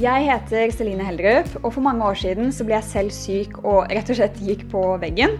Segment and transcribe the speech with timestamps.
[0.00, 3.90] Jeg heter Celine Heldrup, og for mange år siden så ble jeg selv syk og
[3.90, 5.34] rett og slett gikk på veggen.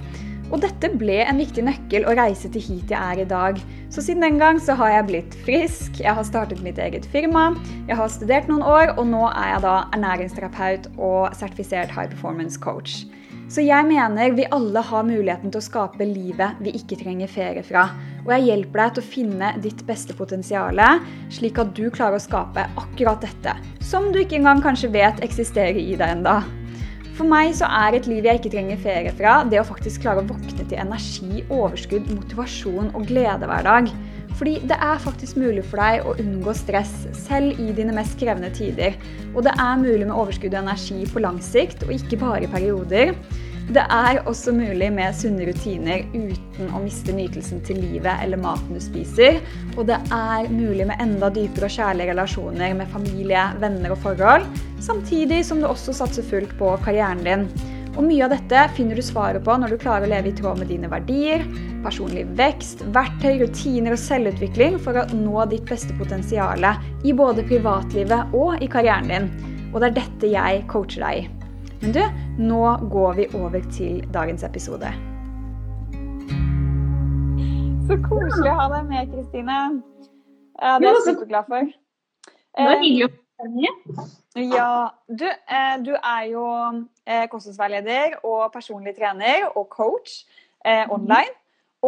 [0.51, 3.57] Og dette ble en viktig nøkkel å reise til hit jeg er i dag.
[3.89, 7.55] Så siden den gang så har jeg blitt frisk, jeg har startet mitt eget firma,
[7.89, 12.61] jeg har studert noen år, og nå er jeg da ernæringsterapeut og sertifisert high performance
[12.61, 13.07] coach.
[13.51, 17.65] Så jeg mener vi alle har muligheten til å skape livet vi ikke trenger ferie
[17.67, 17.89] fra.
[18.23, 20.79] Og jeg hjelper deg til å finne ditt beste potensial,
[21.35, 23.57] slik at du klarer å skape akkurat dette.
[23.83, 26.45] Som du ikke engang kanskje vet eksisterer i deg enda.
[27.19, 30.23] For meg så er et liv jeg ikke trenger ferie fra, det å faktisk klare
[30.23, 33.91] å våkne til energi, overskudd, motivasjon og glede hver dag.
[34.39, 36.95] Fordi det er faktisk mulig for deg å unngå stress,
[37.27, 38.97] selv i dine mest krevende tider.
[39.35, 42.53] Og det er mulig med overskudd og energi på lang sikt, og ikke bare i
[42.55, 43.13] perioder.
[43.71, 48.75] Det er også mulig med sunne rutiner uten å miste nytelsen til livet eller maten
[48.75, 49.39] du spiser.
[49.77, 54.49] Og det er mulig med enda dypere og kjærlige relasjoner med familie, venner og forhold.
[54.83, 57.47] Samtidig som du også satser fullt på karrieren din.
[57.95, 60.59] Og Mye av dette finner du svaret på når du klarer å leve i tråd
[60.59, 61.47] med dine verdier,
[61.87, 66.73] personlig vekst, verktøy, rutiner og selvutvikling for å nå ditt beste potensial
[67.07, 69.35] i både privatlivet og i karrieren din.
[69.71, 71.40] Og det er dette jeg coacher deg i.
[71.81, 72.01] Men du,
[72.39, 74.91] nå går vi over til dagens episode.
[77.89, 79.61] Så koselig å ha deg med, Kristine.
[80.61, 81.71] Ja, det er jeg superglad for.
[82.29, 83.17] Det var hyggelig å
[84.37, 84.73] ja,
[85.09, 86.45] du, eh, du er jo
[87.09, 90.27] eh, kostholdsveileder og personlig trener og coach
[90.65, 90.93] eh, mhm.
[90.99, 91.33] online.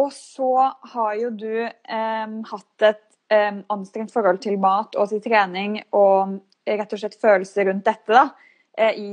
[0.01, 5.21] Og så har jo du eh, hatt et eh, anstrengt forhold til mat og til
[5.21, 8.25] trening og rett og slett følelser rundt dette da,
[8.73, 9.07] eh, i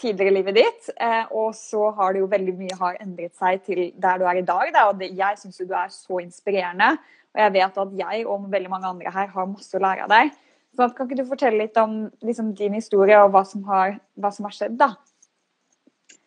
[0.00, 0.90] tidligere i livet ditt.
[1.30, 4.44] og så har det jo veldig mye har endret seg til der du er i
[4.44, 4.72] dag.
[4.74, 6.98] Da, og det, jeg syns du er så inspirerende.
[7.34, 10.12] Og jeg vet at jeg og veldig mange andre her har masse å lære av
[10.12, 10.32] deg.
[10.76, 14.30] Så kan ikke du fortelle litt om liksom, din historie og hva som har, hva
[14.34, 14.92] som har skjedd, da?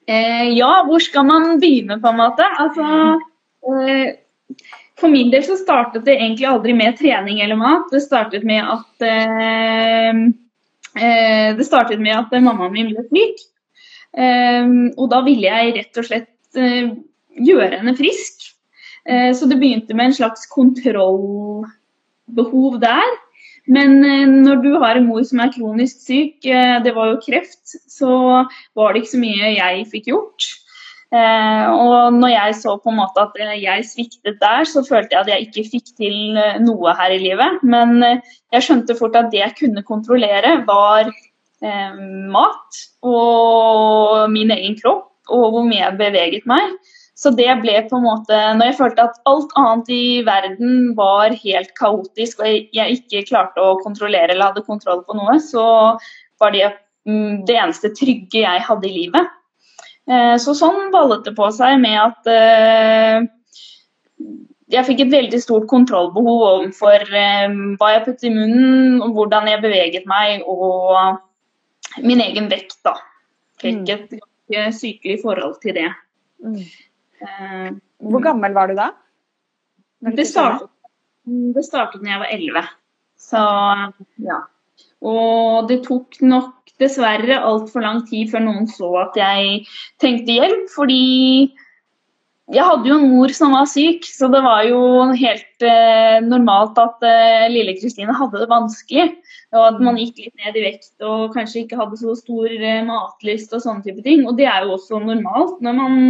[0.07, 2.47] Eh, ja, hvor skal man begynne, på en måte?
[2.59, 3.19] Altså,
[3.71, 4.65] eh,
[4.99, 7.87] for min del så startet det egentlig aldri med trening eller mat.
[7.91, 10.23] Det startet med at eh,
[10.99, 13.47] eh det startet med at mammaen min ble syk.
[14.13, 14.65] Eh,
[14.97, 16.87] og da ville jeg rett og slett eh,
[17.33, 18.49] gjøre henne frisk.
[19.03, 21.67] så det begynte med en slags kontrollbehov
[22.79, 23.09] der.
[23.71, 27.21] Men eh, når du har en mor som er kronisk syk, eh, det var jo
[27.23, 28.43] kreft, så
[28.75, 30.49] var det ikke så mye jeg fikk gjort.
[31.13, 35.21] Eh, og når jeg så på en måte at jeg sviktet der, så følte jeg
[35.21, 37.63] at jeg ikke fikk til noe her i livet.
[37.63, 41.13] Men jeg skjønte fort at det jeg kunne kontrollere, var
[41.63, 46.75] mat og min egen kropp og hvor mye jeg beveget meg.
[47.13, 51.35] Så det ble på en måte Når jeg følte at alt annet i verden var
[51.43, 55.65] helt kaotisk, og jeg ikke klarte å kontrollere eller hadde kontroll på noe, så
[56.41, 56.71] var det
[57.07, 59.29] mm, det eneste trygge jeg hadde i livet.
[60.09, 63.21] Eh, så sånn ballet det på seg med at eh,
[64.73, 67.45] jeg fikk et veldig stort kontrollbehov overfor eh,
[67.77, 71.21] hva jeg puttet i munnen, hvordan jeg beveget meg og
[72.03, 72.79] min egen vekt.
[72.85, 72.95] da.
[73.61, 73.91] Fikk mm.
[73.93, 75.89] et ganske sykelig forhold til det.
[76.43, 76.61] Mm.
[77.23, 77.69] Eh,
[78.03, 78.91] Hvor gammel var du da?
[80.03, 80.67] Det startet,
[81.25, 82.65] det startet da jeg var 11.
[83.23, 83.43] Så
[84.19, 84.41] ja.
[85.03, 89.63] Og det tok nok dessverre altfor lang tid før noen så at jeg
[90.01, 90.65] trengte hjelp.
[90.73, 91.53] Fordi
[92.53, 94.79] jeg hadde jo en mor som var syk, så det var jo
[95.17, 99.09] helt eh, normalt at eh, lille Kristine hadde det vanskelig.
[99.53, 102.81] Og at man gikk litt ned i vekt og kanskje ikke hadde så stor eh,
[102.87, 104.25] matlyst og sånne type ting.
[104.29, 106.01] Og det er jo også normalt når man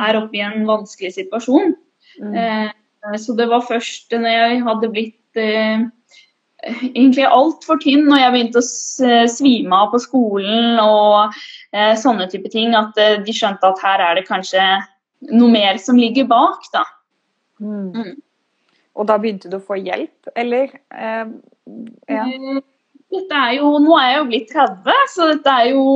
[0.00, 1.74] er oppe i en vanskelig situasjon.
[2.20, 2.36] Mm.
[2.36, 5.88] Eh, så det var først når jeg hadde blitt eh,
[6.92, 8.66] egentlig altfor tynn når jeg begynte å
[9.08, 11.34] eh, svime av på skolen og
[11.74, 14.62] eh, sånne type ting, at de skjønte at her er det kanskje
[15.30, 16.84] noe mer som ligger bak, da.
[17.62, 17.92] Mm.
[17.94, 18.14] Mm.
[18.98, 20.74] Og da begynte du å få hjelp, eller?
[20.92, 21.30] Eh,
[22.10, 22.26] ja.
[22.26, 22.60] Eh,
[23.12, 25.86] dette er jo, Nå er jeg jo blitt 30, så dette er jo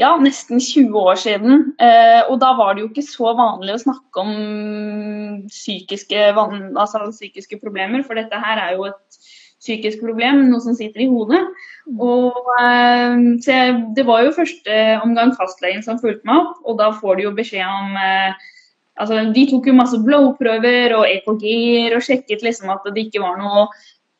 [0.00, 1.60] ja, nesten 20 år siden.
[1.78, 4.32] Eh, og da var det jo ikke så vanlig å snakke om
[5.52, 9.20] psykiske, altså, psykiske problemer, for dette her er jo et
[9.64, 11.40] psykisk problem, noe som sitter i hodet.
[11.88, 12.00] Mm.
[12.04, 13.14] Og, eh,
[13.46, 17.26] jeg, det var jo første omgang fastlegen som fulgte meg opp, og da får du
[17.26, 18.46] jo beskjed om eh,
[19.00, 23.40] altså, De tok jo masse blodprøver og EKG-er og sjekket liksom at det ikke var
[23.40, 23.68] noe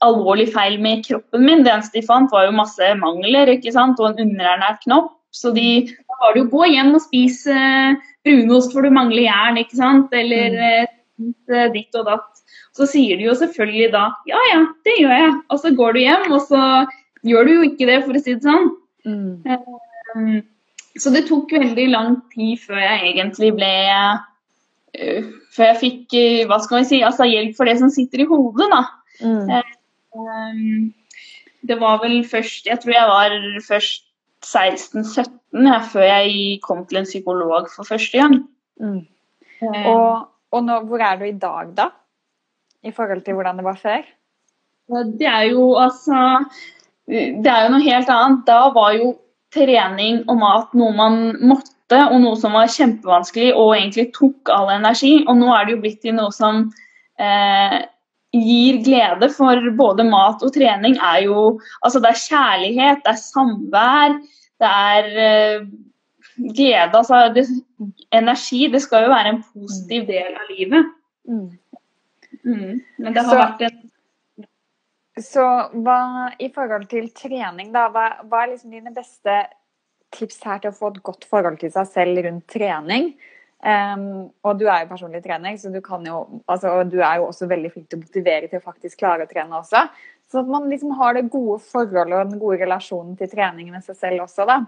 [0.05, 1.65] alvorlig feil med kroppen min.
[1.65, 4.01] Det eneste de fant, var jo masse mangler ikke sant?
[4.01, 5.13] og en underernært knopp.
[5.35, 7.55] Så de, da var det jo gå hjem og spise
[8.25, 10.13] brunost for du mangler jern, ikke sant.
[10.15, 11.33] Eller mm.
[11.47, 12.44] Eh, ditt og datt.
[12.75, 15.35] Så sier du jo selvfølgelig da ja ja, det gjør jeg.
[15.55, 16.63] Og så går du hjem, og så
[17.25, 18.71] gjør du jo ikke det, for å si det sånn.
[19.05, 20.43] Mm.
[21.01, 26.43] Så det tok veldig lang tid før jeg egentlig ble uh, Før jeg fikk uh,
[26.51, 28.71] hva skal vi si, altså hjelp for det som sitter i hodet.
[28.73, 28.83] da.
[29.23, 30.93] Mm.
[31.65, 33.35] Det var vel først Jeg tror jeg var
[33.67, 34.05] først
[34.45, 35.31] 16-17
[35.65, 38.41] ja, før jeg kom til en psykolog for første gang.
[38.81, 39.05] Mm.
[39.63, 41.89] Og, og nå, hvor er du i dag, da?
[42.85, 44.03] I forhold til hvordan det var før?
[45.19, 46.45] Det er jo altså
[47.09, 48.45] Det er jo noe helt annet.
[48.49, 49.15] Da var jo
[49.55, 54.73] trening og mat noe man måtte, og noe som var kjempevanskelig og egentlig tok all
[54.73, 55.19] energi.
[55.29, 56.65] Og nå er det jo blitt til noe som
[57.21, 57.77] eh,
[58.35, 63.21] gir glede, for både mat og trening er jo Altså det er kjærlighet, det er
[63.21, 64.17] samvær,
[64.65, 65.69] det er eh,
[66.57, 66.97] glede.
[66.97, 67.47] Altså det,
[68.13, 68.67] energi.
[68.73, 70.95] Det skal jo være en positiv del av livet.
[71.29, 71.47] Mm.
[72.45, 72.81] Mm.
[73.01, 73.43] Men det har Så...
[73.43, 73.83] vært en
[75.23, 75.45] så
[75.85, 79.37] hva, i forhold til trening, da, hva, hva er liksom dine beste
[80.15, 83.13] tips her til å få et godt forhold til seg selv rundt trening?
[83.65, 86.19] Um, og du er jo personlig trener, så du, jo,
[86.51, 89.31] altså, du er jo også veldig flink til å motivere til å faktisk klare å
[89.31, 89.87] trene også.
[90.31, 93.87] Så at man liksom har det gode forholdet og den gode relasjonen til trening med
[93.87, 94.65] seg selv også, da.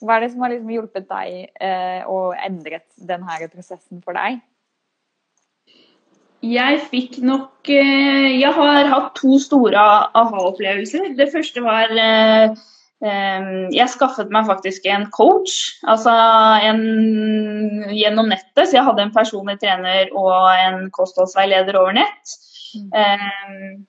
[0.00, 4.40] Hva er det som har liksom hjulpet deg eh, og endret denne prosessen for deg?
[6.44, 9.80] Jeg fikk nok eh, Jeg har hatt to store
[10.18, 11.12] aha-opplevelser.
[11.16, 12.54] Det første var eh,
[13.04, 15.56] eh, Jeg skaffet meg faktisk en coach
[15.88, 16.12] altså
[16.68, 16.82] en,
[17.94, 18.66] gjennom nettet.
[18.66, 22.36] Så jeg hadde en personlig trener og en kostholdsveileder over nett.
[22.74, 23.84] Mm.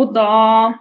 [0.00, 0.72] Og da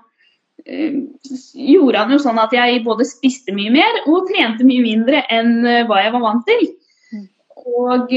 [0.62, 5.58] gjorde han jo sånn at jeg både spiste mye mer og trente mye mindre enn
[5.90, 6.64] hva jeg var vant til.
[7.12, 7.26] Mm.
[7.82, 8.14] Og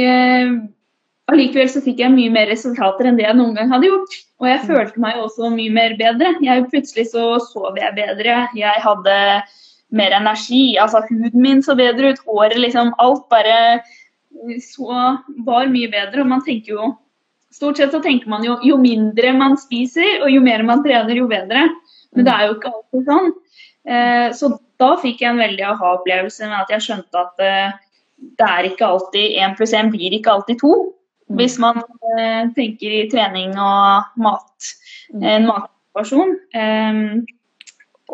[1.34, 4.16] Allikevel så fikk jeg mye mer resultater enn det jeg noen gang hadde gjort.
[4.42, 4.66] Og jeg mm.
[4.70, 6.34] følte meg også mye mer bedre.
[6.44, 8.44] Jeg, plutselig så sov jeg bedre.
[8.58, 9.19] Jeg hadde
[9.94, 10.64] mer energi.
[10.81, 12.22] Altså huden min så bedre ut.
[12.28, 13.81] Håret liksom Alt bare
[14.62, 15.16] så
[15.46, 16.22] var mye bedre.
[16.22, 16.92] Og man tenker jo
[17.54, 21.14] Stort sett så tenker man jo jo mindre man spiser og jo mer man trener,
[21.14, 21.69] jo bedre.
[22.10, 23.28] Men det er jo ikke alltid sånn.
[23.86, 24.48] Eh, så
[24.82, 27.76] da fikk jeg en veldig aha-opplevelse med at jeg skjønte at eh,
[28.40, 30.72] det er ikke alltid én pluss én blir ikke alltid to.
[31.29, 31.37] Mm.
[31.38, 34.75] Hvis man eh, tenker i trening og mat,
[35.12, 35.23] mm.
[35.23, 36.37] en matsituasjon.
[36.55, 37.03] Eh,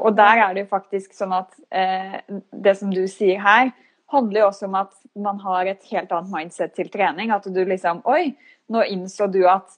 [0.01, 2.21] og der er det jo faktisk sånn at eh,
[2.53, 3.73] det som du sier her,
[4.11, 7.31] handler jo også om at man har et helt annet mindset til trening.
[7.35, 8.33] At du liksom Oi,
[8.71, 9.75] nå innså du at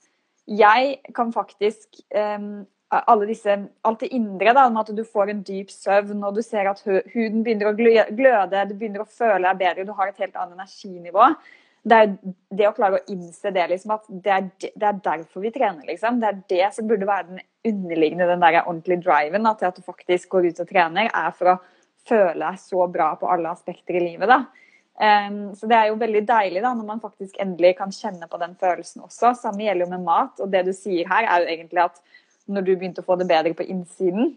[0.48, 3.54] jeg kan faktisk um, alle disse,
[3.86, 7.44] alt det indre, da, at du får en dyp søvn og du ser at huden
[7.44, 11.30] begynner å gløde, du begynner å føle deg bedre, du har et helt annet energinivå
[11.82, 12.10] det er
[12.54, 15.82] det å klare å innse det, liksom, at det er, det er, derfor vi trener.
[15.88, 16.20] Liksom.
[16.22, 19.82] Det er det som burde være den underliggende, den der ordentlige driven til at du
[19.82, 21.60] faktisk går ut og trener, er for å
[22.06, 24.30] føle deg så bra på alle aspekter i livet.
[24.30, 24.44] da.
[24.92, 28.38] Um, så det er jo veldig deilig da, når man faktisk endelig kan kjenne på
[28.38, 29.32] den følelsen også.
[29.40, 30.38] Samme gjelder jo med mat.
[30.38, 32.02] Og det du sier her, er jo egentlig at
[32.52, 34.34] når du begynte å få det bedre på innsiden,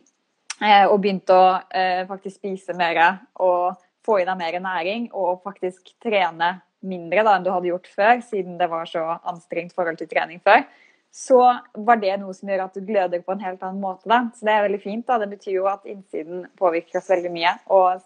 [0.61, 3.01] eh, og begynte å eh, faktisk spise mer
[3.41, 3.75] og
[4.05, 6.55] få i deg mer næring og faktisk trene
[6.87, 10.41] mindre da, enn du hadde gjort før, siden det var så anstrengt forhold til trening
[10.45, 10.65] før,
[11.15, 11.39] så
[11.87, 14.03] var det noe som gjør at du gløder på en helt annen måte.
[14.11, 14.25] Da.
[14.35, 15.05] Så det er veldig fint.
[15.07, 15.19] da.
[15.21, 18.03] Det betyr jo at innsiden påvirker oss veldig mye, og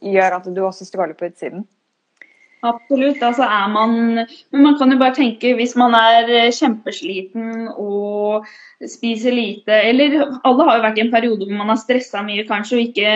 [0.00, 1.66] gjør at du også stråler på utsiden.
[2.64, 3.22] Absolutt.
[3.22, 3.90] altså er man
[4.50, 8.46] Men man kan jo bare tenke hvis man er kjempesliten og
[8.80, 12.46] spiser lite Eller alle har jo vært i en periode hvor man har stressa mye
[12.48, 13.12] kanskje og ikke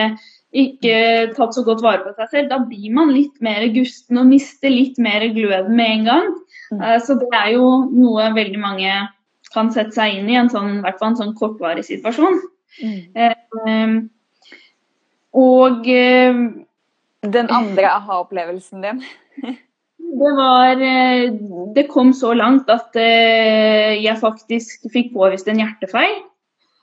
[0.51, 4.27] ikke tatt så godt vare på seg selv, da blir man litt mer gusten og
[4.27, 6.27] mister litt mer gløden med en gang.
[6.71, 6.81] Mm.
[6.81, 8.95] Eh, så det er jo noe veldig mange
[9.51, 12.39] kan sette seg inn i, en sånn, i hvert fall en sånn kortvarig situasjon.
[12.83, 12.99] Mm.
[13.15, 13.95] Eh,
[15.39, 16.43] og eh,
[17.21, 19.01] Den andre aha-opplevelsen din?
[20.21, 20.79] det var
[21.75, 26.17] Det kom så langt at jeg faktisk fikk påvist en hjertefeil.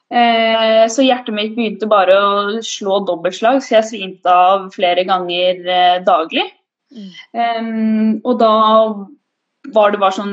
[0.09, 5.61] Eh, så hjertet mitt begynte bare å slå dobbeltslag, så jeg svimte av flere ganger
[5.69, 6.49] eh, daglig.
[6.89, 8.23] Mm.
[8.25, 8.53] og da
[9.75, 10.31] var det bare sånn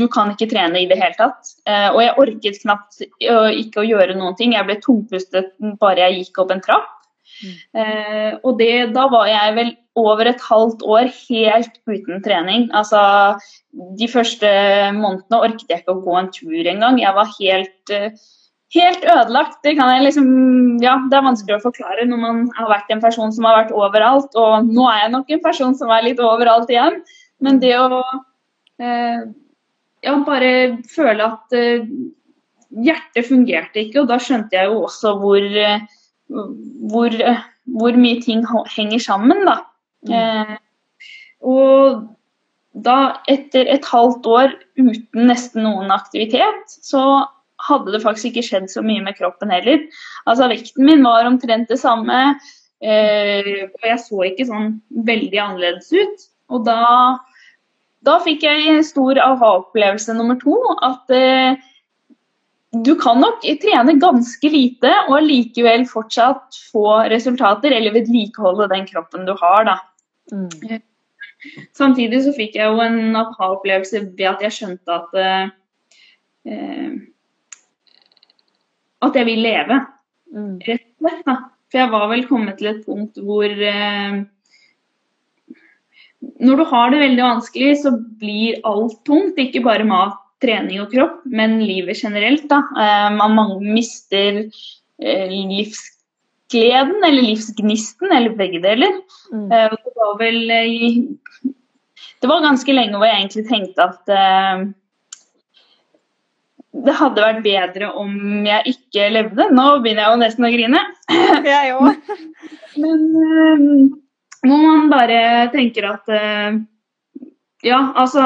[0.00, 1.50] Du kan ikke trene i det hele tatt.
[1.68, 4.54] Eh, og jeg orket knapt ikke å gjøre noen ting.
[4.56, 6.94] Jeg ble tungpustet bare jeg gikk opp en trapp.
[7.38, 8.40] Mm.
[8.42, 9.68] og det, da var jeg vel
[10.00, 12.64] over et halvt år helt uten trening.
[12.74, 12.98] Altså,
[14.00, 14.48] de første
[14.96, 16.98] månedene orket jeg ikke å gå en tur engang.
[16.98, 17.94] Jeg var helt
[18.76, 19.60] helt ødelagt.
[19.64, 20.28] Det kan jeg liksom
[20.82, 23.74] Ja, det er vanskelig å forklare når man har vært en person som har vært
[23.74, 24.34] overalt.
[24.38, 27.00] Og nå er jeg nok en person som er litt overalt igjen.
[27.44, 28.02] Men det å
[28.82, 29.24] eh,
[30.04, 30.52] ja, bare
[30.90, 31.86] føle at eh,
[32.84, 35.46] hjertet fungerte ikke, og da skjønte jeg jo også hvor,
[36.28, 37.16] hvor,
[37.78, 38.44] hvor, mye ting
[38.74, 39.56] henger sammen, da.
[40.06, 40.12] Mm.
[40.14, 40.54] Eh,
[41.48, 42.04] og
[42.84, 42.98] da,
[43.30, 47.24] etter et halvt år uten nesten noen aktivitet, så
[47.68, 49.84] hadde det faktisk ikke skjedd så mye med kroppen heller.
[50.28, 52.18] Altså Vekten min var omtrent det samme,
[52.82, 54.76] eh, og jeg så ikke sånn
[55.08, 56.28] veldig annerledes ut.
[56.54, 56.82] Og da,
[58.06, 60.56] da fikk jeg stor aha-opplevelse nummer to.
[60.86, 61.60] At eh,
[62.72, 69.28] du kan nok trene ganske lite og likevel fortsatt få resultater, eller vedlikeholde den kroppen
[69.28, 69.68] du har.
[69.68, 69.80] da.
[70.32, 70.50] Mm.
[70.68, 70.84] Eh,
[71.76, 76.96] Samtidig så fikk jeg jo en aha-opplevelse ved at jeg skjønte at eh,
[79.04, 79.78] at jeg vil leve.
[80.34, 80.56] Mm.
[80.66, 81.22] Rett og slett.
[81.28, 81.36] da.
[81.68, 84.22] For jeg var vel kommet til et punkt hvor eh,
[86.40, 89.38] Når du har det veldig vanskelig, så blir alt tungt.
[89.38, 92.48] Ikke bare mat, trening og kropp, men livet generelt.
[92.50, 92.62] da.
[92.72, 95.84] Eh, man mister eh, livs
[96.48, 99.00] livsgleden eller livsgnisten, eller begge deler.
[99.32, 99.50] Mm.
[99.52, 101.52] Uh, det var vel uh,
[102.20, 104.68] Det var ganske lenge hvor jeg egentlig tenkte at uh,
[106.86, 108.12] det hadde vært bedre om
[108.46, 109.48] jeg ikke levde.
[109.54, 110.82] Nå begynner jeg jo nesten å grine.
[111.48, 112.10] Jeg òg.
[112.82, 113.06] Men
[114.46, 115.20] når man bare
[115.54, 116.12] tenker at
[117.66, 118.22] Ja, altså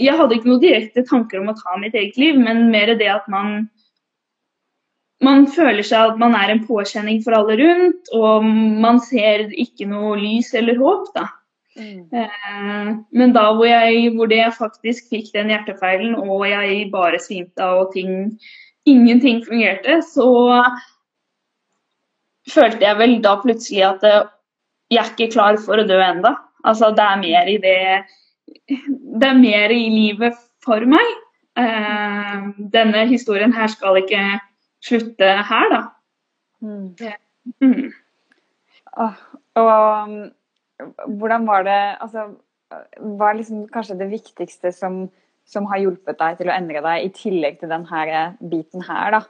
[0.00, 3.10] Jeg hadde ikke noen direkte tanker om å ta mitt eget liv, men mer det
[3.12, 3.66] at man
[5.20, 8.46] man føler seg at man er en påkjenning for alle rundt, og
[8.80, 11.10] man ser ikke noe lys eller håp.
[11.12, 11.26] da.
[11.80, 12.02] Mm.
[12.12, 17.64] Eh, men da hvor, jeg, hvor det faktisk fikk den hjertefeilen, og jeg bare svimte
[17.64, 18.34] av og ting,
[18.88, 20.28] ingenting fungerte, så
[22.50, 24.28] følte jeg vel da plutselig at eh,
[24.90, 26.34] jeg er ikke klar for å dø enda.
[26.66, 27.78] Altså, det er mer i det
[28.68, 31.16] Det er mer i livet for meg.
[31.58, 34.22] Eh, denne historien her skal ikke
[34.84, 35.80] slutte her, da.
[36.60, 36.94] Mm.
[37.62, 37.92] Mm.
[39.00, 39.16] Oh,
[39.56, 39.70] og
[40.10, 40.30] um,
[41.06, 42.26] hvordan var det Altså,
[42.70, 45.02] hva er liksom kanskje det viktigste som,
[45.48, 49.22] som, har hjulpet deg til å endre deg, i tillegg til denne biten her, da?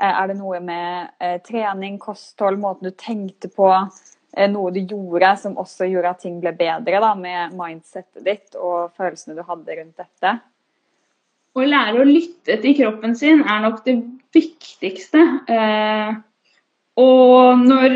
[0.00, 3.68] Eh, er det noe med eh, trening, kosthold, måten du tenkte på,
[4.34, 8.58] eh, noe du gjorde som også gjorde at ting ble bedre da, med mindsettet ditt
[8.58, 10.34] og følelsene du hadde rundt dette?
[11.52, 13.98] Å lære å lytte til kroppen sin er nok det
[14.32, 15.22] viktigste.
[15.52, 16.14] Eh,
[17.00, 17.94] og når,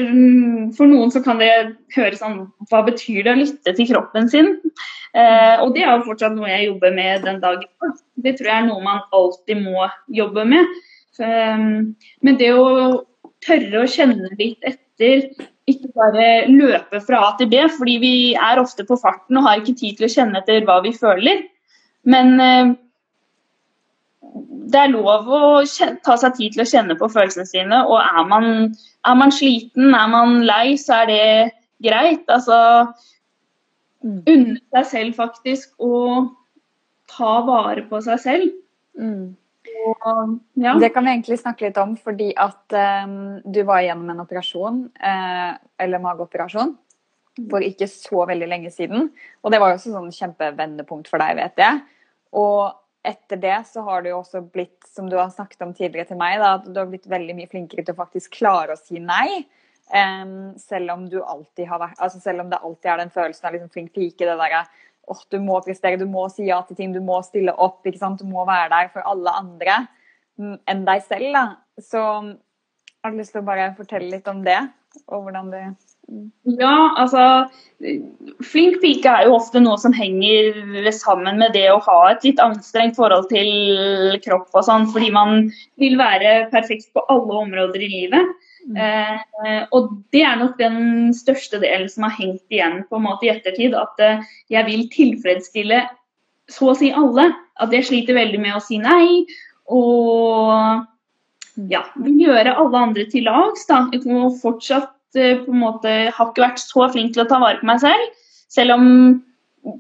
[0.76, 1.50] for noen så kan det
[1.92, 4.54] høres sånn Hva betyr det å lytte til kroppen sin?
[5.16, 7.68] Eh, og det er jo fortsatt noe jeg jobber med den dagen.
[8.24, 9.84] Det tror jeg er noe man alltid må
[10.16, 10.72] jobbe med.
[11.16, 11.66] Så, eh,
[12.24, 13.04] men det å
[13.44, 15.28] tørre å kjenne litt etter,
[15.68, 19.60] ikke bare løpe fra A til B, fordi vi er ofte på farten og har
[19.60, 21.44] ikke tid til å kjenne etter hva vi føler.
[22.08, 22.74] Men eh,
[24.66, 25.40] det er lov å
[26.04, 27.82] ta seg tid til å kjenne på følelsene sine.
[27.86, 28.48] Og er man,
[29.06, 31.26] er man sliten, er man lei, så er det
[31.86, 32.24] greit.
[32.26, 32.58] Altså
[34.02, 34.20] mm.
[34.24, 35.98] unne seg selv faktisk å
[37.10, 38.54] ta vare på seg selv.
[38.98, 39.36] Mm.
[39.86, 40.74] Og, ja.
[40.82, 42.74] Det kan vi egentlig snakke litt om, fordi at
[43.06, 45.52] um, du var igjennom en operasjon, uh,
[45.82, 46.72] eller mageoperasjon,
[47.50, 49.10] for ikke så veldig lenge siden.
[49.44, 51.82] Og det var jo også sånn kjempevendepunkt for deg, vet jeg.
[52.36, 52.74] Og
[53.06, 56.18] etter det så har du jo også blitt, som du har snakket om tidligere til
[56.20, 59.00] meg, da, at du har blitt veldig mye flinkere til å faktisk klare å si
[59.02, 59.46] nei.
[59.86, 63.46] Um, selv om du alltid har vært altså selv om det alltid er den følelsen
[63.46, 64.64] av liksom flink pike, det derre
[65.06, 68.00] åh, du må prestere, du må si ja til ting, du må stille opp, ikke
[68.00, 68.18] sant?
[68.18, 69.84] du må være der for alle andre
[70.36, 71.30] enn deg selv.
[71.36, 71.44] da.
[71.78, 74.58] Så har du lyst til å bare fortelle litt om det,
[75.06, 75.66] og hvordan det
[76.60, 77.22] ja, altså
[78.46, 82.38] Flink pike er jo ofte noe som henger sammen med det å ha et litt
[82.40, 85.48] anstrengt forhold til kropp og sånn, fordi man
[85.82, 88.30] vil være perfekt på alle områder i livet.
[88.66, 88.78] Mm.
[88.80, 93.28] Eh, og det er nok den største delen som har hengt igjen på en måte
[93.28, 93.76] i ettertid.
[93.76, 94.24] At eh,
[94.54, 95.84] jeg vil tilfredsstille
[96.50, 97.28] så å si alle.
[97.60, 99.26] At jeg sliter veldig med å si nei.
[99.66, 100.86] Og
[101.70, 103.66] ja, vil gjøre alle andre til lags.
[103.70, 107.40] da, Og fortsatt Eh, på en måte har ikke vært så flink til å ta
[107.42, 108.24] vare på meg selv.
[108.52, 108.88] Selv om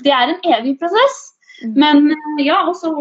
[0.02, 1.22] det er en evig prosess.
[1.62, 1.74] Mm.
[1.82, 2.92] Men ja, og så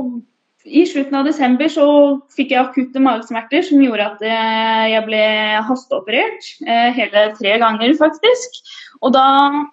[0.66, 1.86] i slutten av desember så
[2.34, 5.24] fikk jeg akutte magesmerter som gjorde at eh, jeg ble
[5.68, 6.50] hasteoperert.
[6.98, 8.62] Hele tre ganger, faktisk.
[9.04, 9.28] Og da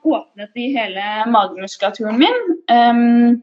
[0.05, 2.41] åpnet de hele magemuskulaturen min.
[2.69, 3.41] Um,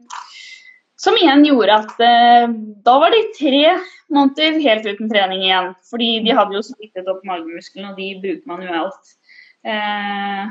[1.00, 2.46] som igjen gjorde at eh,
[2.84, 3.64] da var de tre
[4.12, 5.72] måneder helt uten trening igjen.
[5.88, 9.14] Fordi de hadde jo splittet opp magemusklene, og de bruker man jo alt.
[9.60, 10.48] Uh,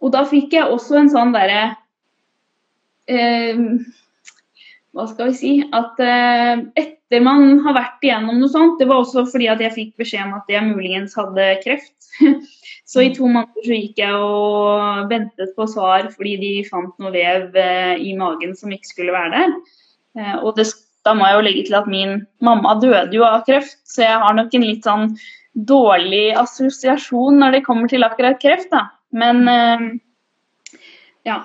[0.00, 1.62] og da fikk jeg også en sånn derre
[3.12, 3.64] uh,
[4.94, 9.02] hva skal vi si At uh, etter man har vært igjennom noe sånt Det var
[9.02, 11.92] også fordi at jeg fikk beskjed om at jeg muligens hadde kreft.
[12.90, 17.14] så i to måneder så gikk jeg og ventet på svar fordi de fant noe
[17.14, 19.54] vev uh, i magen som ikke skulle være der.
[20.18, 20.68] Uh, og det,
[21.06, 24.20] da må jeg jo legge til at min mamma døde jo av kreft, så jeg
[24.22, 25.10] har nok en litt sånn
[25.54, 28.70] dårlig assosiasjon når det kommer til akkurat kreft.
[28.72, 28.88] da.
[29.14, 29.44] Men
[31.22, 31.36] ja,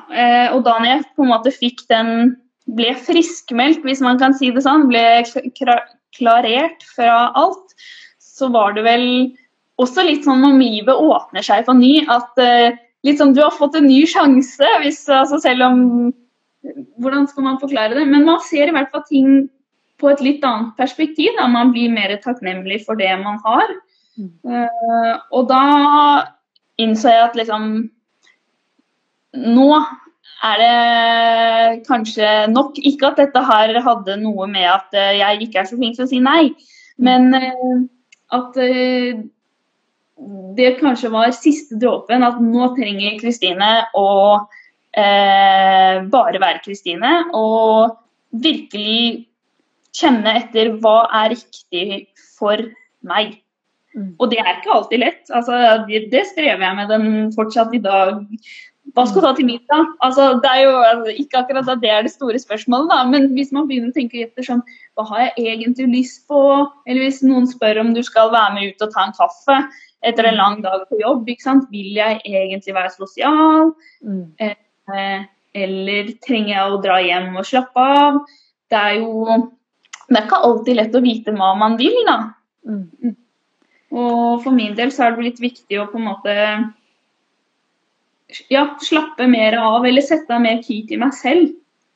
[0.55, 2.31] og da jeg på en måte fikk den
[2.77, 5.23] ble friskmeldt, hvis man kan si det sånn, ble
[6.17, 7.75] klarert fra alt,
[8.19, 9.05] så var det vel
[9.79, 11.93] også litt sånn om livet åpner seg på ny.
[12.11, 12.75] At uh,
[13.07, 15.85] litt sånn, du har fått en ny sjanse, hvis, altså selv om
[16.99, 18.01] Hvordan skal man forklare det?
[18.11, 19.27] Men man ser i hvert fall ting
[19.95, 21.31] på et litt annet perspektiv.
[21.37, 21.45] Da.
[21.47, 23.71] Man blir mer takknemlig for det man har.
[24.19, 25.61] Uh, og da
[26.83, 27.69] innså jeg at liksom
[29.39, 29.69] Nå
[30.45, 32.77] er det kanskje nok.
[32.79, 36.07] Ikke at dette her hadde noe med at eh, jeg ikke er så flink til
[36.07, 36.53] å si nei,
[37.01, 37.75] men eh,
[38.35, 39.19] at eh,
[40.57, 42.25] det kanskje var siste dråpen.
[42.25, 44.09] At nå trenger Kristine å
[44.91, 47.13] eh, bare være Kristine.
[47.37, 47.95] Og
[48.29, 49.27] virkelig
[49.95, 52.61] kjenne etter hva er riktig for
[53.07, 53.39] meg.
[53.97, 54.13] Mm.
[54.19, 55.23] Og det er ikke alltid lett.
[55.33, 55.55] Altså,
[55.87, 58.19] det, det strever jeg med den fortsatt i dag
[58.95, 59.91] hva skal du ha til middag?
[60.05, 62.99] Altså, det er jo ikke akkurat at det er det store spørsmålet, da.
[63.09, 64.63] Men hvis man begynner å tenke etter sånn
[64.97, 66.39] Hva har jeg egentlig lyst på?
[66.87, 69.59] Eller hvis noen spør om du skal være med ut og ta en kaffe
[70.07, 71.67] etter en lang dag på jobb, ikke sant?
[71.71, 73.73] vil jeg egentlig være sosial?
[74.03, 74.25] Mm.
[74.39, 75.23] Eh,
[75.59, 78.19] eller trenger jeg å dra hjem og slappe av?
[78.69, 79.39] Det er jo
[80.09, 82.17] Det er ikke alltid lett å vite hva man vil, da.
[82.65, 83.15] Mm.
[83.93, 86.33] Og for min del så er det blitt viktig å på en måte
[88.47, 91.53] ja, slappe mer av, eller sette av mer tid til meg selv.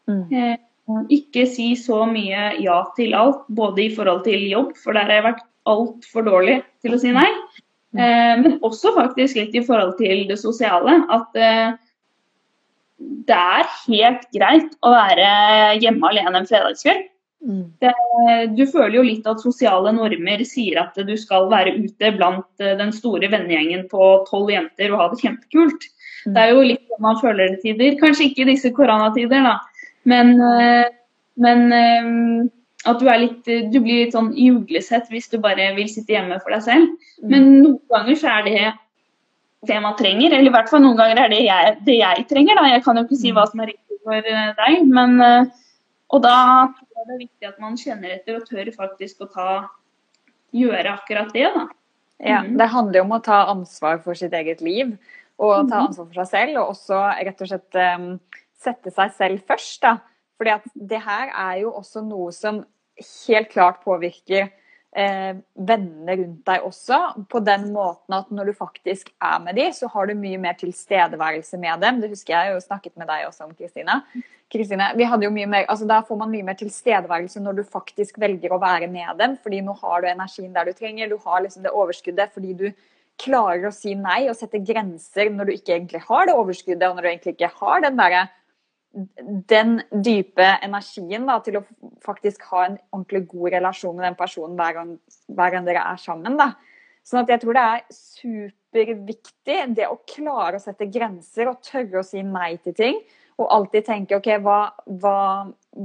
[0.10, 0.24] Mm.
[0.34, 5.08] Eh, ikke si så mye ja til alt, både i forhold til jobb, for der
[5.08, 7.30] har jeg vært altfor dårlig til å si nei.
[7.94, 11.00] Eh, men også faktisk litt i forhold til det sosiale.
[11.14, 11.80] At eh,
[13.30, 17.10] det er helt greit å være hjemme alene en fredagskveld.
[17.44, 17.64] Mm.
[17.84, 17.90] Det,
[18.56, 22.94] du føler jo litt at sosiale normer sier at du skal være ute blant den
[22.96, 25.90] store vennegjengen på tolv jenter og ha det kjempekult.
[26.26, 27.98] Det er jo litt sånn man føler det tider.
[28.00, 29.58] Kanskje ikke i disse koronatider, da.
[30.10, 30.86] Men, eh,
[31.44, 32.12] men eh,
[32.90, 36.40] at du, litt, du, blir litt sånn juglesett uglesett hvis du bare vil sitte hjemme
[36.44, 37.12] for deg selv.
[37.24, 37.28] Mm.
[37.32, 38.64] Men noen ganger så er det
[39.70, 40.36] det man trenger.
[40.36, 42.60] Eller i hvert fall noen ganger er det jeg, det jeg trenger.
[42.60, 42.72] Da.
[42.76, 43.38] Jeg kan jo ikke si mm.
[43.38, 44.90] hva som er riktig for eh, deg.
[44.92, 45.16] Men,
[46.14, 46.36] og da
[47.04, 49.48] er det viktig at man kjenner etter og tør faktisk å ta,
[50.54, 51.48] gjøre akkurat det.
[51.56, 51.68] da.
[52.24, 52.56] Ja, mm.
[52.60, 54.94] Det handler jo om å ta ansvar for sitt eget liv
[55.44, 55.90] og ta mhm.
[55.90, 56.58] ansvar for seg selv.
[56.62, 58.10] Og også rett og slett um,
[58.64, 59.80] sette seg selv først.
[59.84, 59.98] Da.
[60.40, 62.64] Fordi at det her er jo også noe som
[63.28, 64.52] helt klart påvirker
[64.96, 67.00] eh, vennene rundt deg også.
[67.30, 70.58] På den måten at når du faktisk er med dem, så har du mye mer
[70.60, 72.02] tilstedeværelse med dem.
[72.02, 74.00] Det husker jeg jo snakket med deg også om, Kristine.
[74.54, 77.64] Kristine, vi hadde jo mye mer, altså Da får man mye mer tilstedeværelse når du
[77.66, 79.38] faktisk velger å være med dem.
[79.42, 82.68] fordi nå har du energien der du trenger, du har liksom det overskuddet fordi du
[83.22, 86.98] klarer å si nei og sette grenser når du ikke egentlig har det overskuddet, og
[86.98, 88.24] når du egentlig ikke har den derre
[89.50, 91.64] den dype energien da, til å
[92.06, 94.92] faktisk ha en ordentlig god relasjon med den personen hver gang,
[95.34, 96.38] hver gang dere er sammen.
[96.38, 96.52] Da.
[97.04, 102.04] Sånn at jeg tror det er superviktig det å klare å sette grenser og tørre
[102.04, 103.02] å si nei til ting.
[103.42, 105.18] Og alltid tenke OK, hva, hva,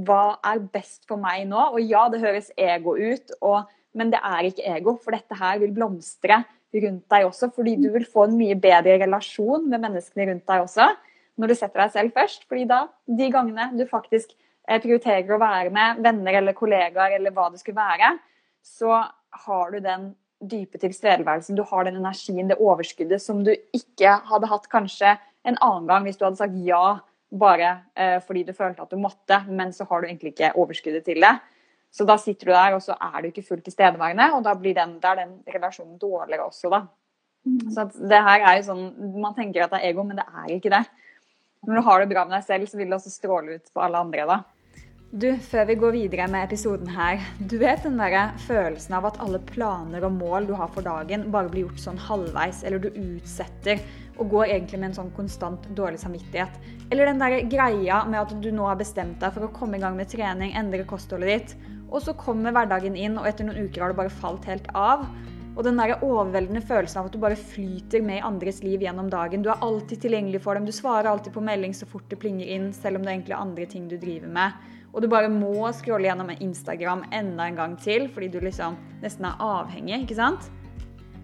[0.05, 1.63] hva er best for meg nå?
[1.73, 5.57] Og ja, det høres ego ut, og, men det er ikke ego, for dette her
[5.63, 10.29] vil blomstre rundt deg også, fordi du vil få en mye bedre relasjon med menneskene
[10.29, 10.89] rundt deg også
[11.39, 12.47] når du setter deg selv først.
[12.47, 14.33] fordi da, de gangene du faktisk
[14.67, 18.17] eh, prioriterer å være med venner eller kollegaer eller hva det skulle være,
[18.65, 19.03] så
[19.45, 24.47] har du den dype tilstedeværelsen, du har den energien, det overskuddet som du ikke hadde
[24.47, 28.83] hatt kanskje en annen gang hvis du hadde sagt ja bare eh, fordi du følte
[28.83, 31.35] at du måtte, men så har du egentlig ikke overskuddet til det.
[31.91, 34.77] Så da sitter du der, og så er du ikke fullt tilstedeværende, og da blir
[34.77, 36.83] den, er den relasjonen dårligere også, da.
[37.47, 37.59] Mm.
[37.73, 38.81] Så det her er jo sånn
[39.23, 40.83] Man tenker at det er ego, men det er ikke det.
[41.65, 43.83] Når du har det bra med deg selv, så vil det også stråle ut på
[43.83, 44.39] alle andre, da.
[45.09, 47.23] Du, før vi går videre med episoden her.
[47.49, 51.25] Du vet den der følelsen av at alle planer og mål du har for dagen,
[51.33, 53.81] bare blir gjort sånn halvveis, eller du utsetter
[54.19, 56.61] og går egentlig med en sånn konstant dårlig samvittighet.
[56.91, 59.81] Eller den der greia med at du nå har bestemt deg for å komme i
[59.81, 61.57] gang med trening, endre kostholdet ditt,
[61.89, 65.05] og så kommer hverdagen inn, og etter noen uker har det bare falt helt av.
[65.57, 69.09] Og den der overveldende følelsen av at du bare flyter med i andres liv gjennom
[69.11, 69.41] dagen.
[69.43, 72.47] Du er alltid tilgjengelig for dem, du svarer alltid på melding så fort det plinger
[72.47, 74.67] inn, selv om det egentlig er andre ting du driver med.
[74.93, 79.27] og du bare må scrolle gjennom Instagram enda en gang til fordi du liksom nesten
[79.29, 80.47] er avhengig, ikke sant?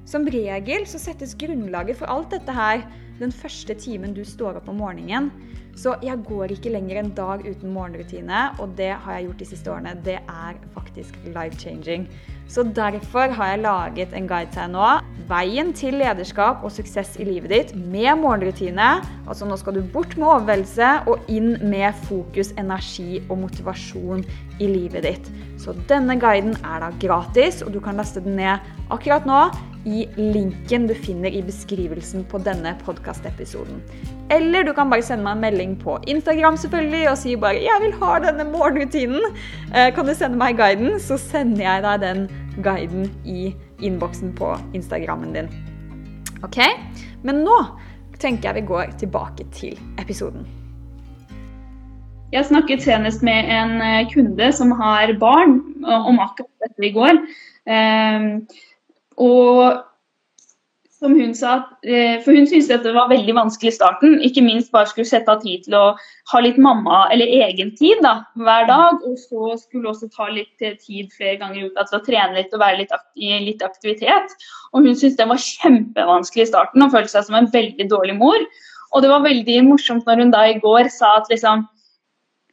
[0.06, 2.84] Som regel så settes grunnlaget for alt dette her
[3.20, 5.32] den første timen du står opp om morgenen.
[5.76, 9.48] Så jeg går ikke lenger en dag uten morgenrutine, og det har jeg gjort de
[9.50, 9.92] siste årene.
[10.06, 12.08] Det er faktisk life-changing.
[12.48, 14.88] Så derfor har jeg laget en guide til deg nå.
[15.28, 18.90] Veien til lederskap og suksess i livet ditt med morgenrutine.
[19.26, 24.24] Altså nå skal du bort med overveldelse og inn med fokus, energi og motivasjon
[24.62, 25.32] i livet ditt.
[25.60, 29.48] Så denne guiden er da gratis, og du kan laste den ned akkurat nå
[29.86, 33.82] i linken du finner i beskrivelsen på denne podkastepisoden.
[34.34, 37.82] Eller du kan bare sende meg en melding på Instagram selvfølgelig og si bare 'Jeg
[37.82, 39.36] vil ha denne morgenrutinen'.
[39.76, 42.30] Eh, kan du sende meg guiden, så sender jeg deg den
[42.64, 45.50] guiden i innboksen på Instagrammen din.
[46.44, 46.58] Ok?
[47.24, 47.58] Men nå
[48.20, 50.48] tenker jeg vi går tilbake til episoden.
[52.34, 57.14] Jeg snakket senest med en eh, kunde som har barn, om akkurat dette i går.
[59.22, 59.84] Og
[60.96, 64.16] som hun sa, eh, for hun syntes dette var veldig vanskelig i starten.
[64.24, 65.84] Ikke minst bare skulle sette av tid til å
[66.32, 69.04] ha litt mamma- eller egentid da, hver dag.
[69.04, 72.40] Og så skulle også ta litt eh, tid flere ganger i uka til å trene
[72.40, 74.38] litt og være litt i litt aktivitet.
[74.74, 78.16] Og hun syntes det var kjempevanskelig i starten og følte seg som en veldig dårlig
[78.22, 78.48] mor.
[78.94, 81.68] Og det var veldig morsomt når hun da i går sa at liksom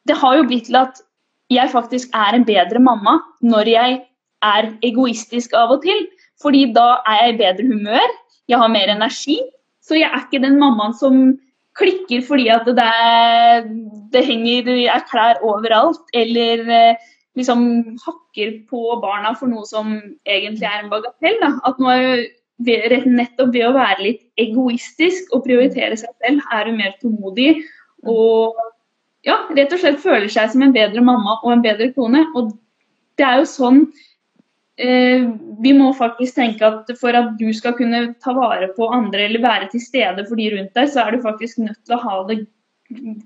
[0.02, 0.98] Det har jo blitt til at
[1.52, 4.00] jeg faktisk er en bedre mamma når jeg
[4.42, 6.00] er egoistisk av og til.
[6.42, 8.12] Fordi da er jeg i bedre humør,
[8.50, 9.38] jeg har mer energi.
[9.82, 11.22] Så jeg er ikke den mammaen som
[11.78, 13.64] klikker fordi at det, er,
[14.12, 17.62] det henger er klær overalt, eller eh, liksom
[18.04, 19.94] hakker på barna for noe som
[20.28, 21.38] egentlig er en bagatell.
[21.40, 21.54] Da.
[21.68, 26.78] At nå er nettopp ved å være litt egoistisk og prioritere seg selv, er hun
[26.78, 27.54] mer tålmodig
[28.02, 28.58] og
[29.26, 32.24] ja, rett og slett føler seg som en bedre mamma og en bedre kone.
[32.34, 32.52] Og
[33.18, 33.84] det er jo sånn
[34.76, 39.44] vi må faktisk tenke at for at du skal kunne ta vare på andre eller
[39.44, 42.16] være til stede for de rundt deg, så er du faktisk nødt til å ha
[42.30, 42.38] det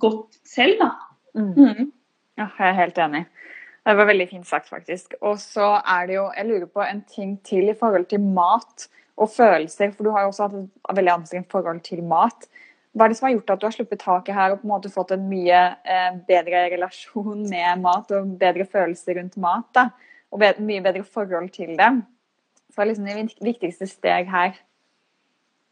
[0.02, 0.90] godt selv, da.
[1.38, 1.52] Mm.
[1.54, 1.92] Mm.
[2.37, 3.24] Ja, jeg er helt enig.
[3.87, 5.14] Det var veldig fint sagt, faktisk.
[5.22, 8.88] Og så er det jo Jeg lurer på en ting til i forhold til mat
[9.16, 9.92] og følelser.
[9.94, 12.48] For du har jo også hatt et veldig anstrengt forhold til mat.
[12.96, 14.72] Hva er det som har gjort at du har sluppet taket her og på en
[14.72, 19.68] måte fått en mye eh, bedre relasjon med mat og bedre følelser rundt mat?
[19.76, 19.90] da?
[20.32, 21.92] Og mye bedre forhold til det.
[22.70, 24.56] Så det er liksom det viktigste steg her.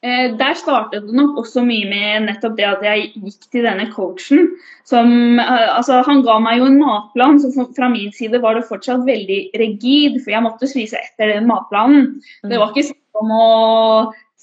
[0.04, 3.86] Eh, der startet det nok også mye med nettopp det at jeg gikk til denne
[3.92, 4.50] coachen.
[4.84, 8.66] Som, eh, altså, han ga meg jo en matplan, så fra min side var det
[8.68, 10.20] fortsatt veldig rigid.
[10.20, 12.20] For jeg måtte spise etter den matplanen.
[12.44, 12.52] Mm.
[12.52, 13.48] Det var ikke sånn om å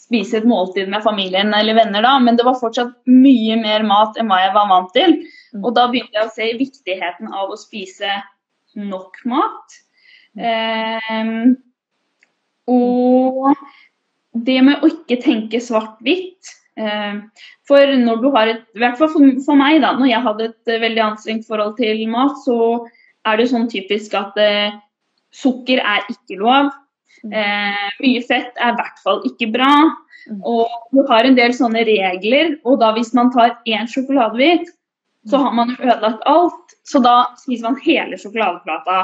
[0.02, 4.18] spise et måltid med familien eller venner da, men det var fortsatt mye mer mat
[4.18, 5.14] enn hva jeg var vant til.
[5.54, 5.62] Mm.
[5.62, 8.18] Og da begynte jeg å se viktigheten av å spise
[8.82, 9.82] nok mat.
[10.38, 11.58] Um,
[12.72, 13.52] og
[14.48, 16.54] det med å ikke tenke svart-hvitt.
[16.80, 17.28] Uh,
[17.68, 20.48] for når du har et, i hvert fall for, for, meg, da, når jeg hadde
[20.50, 22.60] et uh, veldig anstrengt forhold til mat, så
[23.28, 24.78] er det sånn typisk at uh,
[25.36, 26.72] sukker er ikke lov.
[27.22, 29.72] Uh, mye fett er i hvert fall ikke bra.
[30.30, 30.42] Mm.
[30.48, 34.70] Og du har en del sånne regler, og da hvis man tar én sjokoladehvit,
[35.30, 36.78] så har man ødelagt alt.
[36.88, 39.04] Så da spiser man hele sjokoladeplata.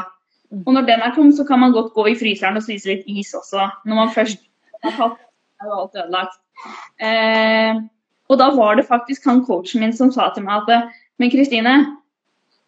[0.51, 3.07] Og når den er tom, så kan man godt gå i fryseren og spise litt
[3.11, 3.67] is også.
[3.85, 4.39] Når man først
[4.85, 5.23] har tatt,
[5.61, 6.37] er jo alt ødelagt.
[7.03, 7.79] Eh,
[8.31, 11.73] og da var det faktisk han coachen min som sa til meg at Men Kristine,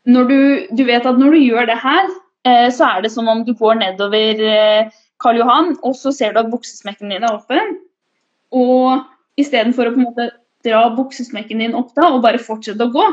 [0.06, 2.10] du, du, vet at når du gjør det her,
[2.48, 4.89] eh, så er det som om du går nedover eh,
[5.22, 7.78] Karl Johan, og så ser du at buksesmekken din er åpen.
[8.52, 9.04] Og
[9.38, 10.30] istedenfor å på en måte
[10.65, 13.06] dra buksesmekken din opp da, og bare fortsette å gå,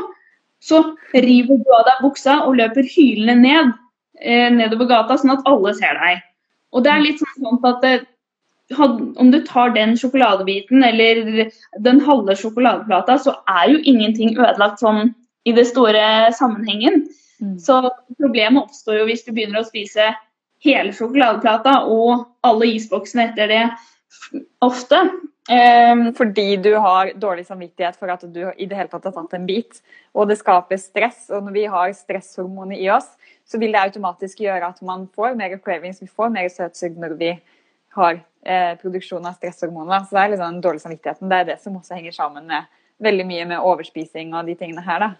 [0.63, 0.81] så
[1.13, 3.75] river du av deg buksa og løper hylende ned
[4.21, 6.21] eh, nedover gata, sånn at alle ser deg.
[6.75, 7.95] Og det er litt sånn at det,
[8.77, 11.47] om du tar den sjokoladebiten eller
[11.83, 15.13] den halve sjokoladeplata, så er jo ingenting ødelagt sånn
[15.47, 17.05] i det store sammenhengen.
[17.39, 17.55] Mm.
[17.61, 17.79] Så
[18.17, 20.11] problemet oppstår jo hvis du begynner å spise
[20.65, 23.63] hele sjokoladeplata og alle isboksene etter det
[24.65, 25.03] ofte.
[25.47, 29.37] Um, fordi du har dårlig samvittighet for at du i det hele tatt har tatt
[29.37, 29.79] en bit.
[30.11, 31.29] Og det skaper stress.
[31.31, 33.07] Og når vi har stresshormoner i oss,
[33.47, 37.15] så vil det automatisk gjøre at man får mer cravings, vi får mer søtsug når
[37.19, 37.31] vi
[37.97, 40.03] har eh, produksjon av stresshormoner.
[40.03, 41.31] Så det er liksom den dårlige samvittigheten.
[41.31, 42.67] Det er det som også henger sammen med
[43.03, 45.13] veldig mye med overspising og de tingene her, da.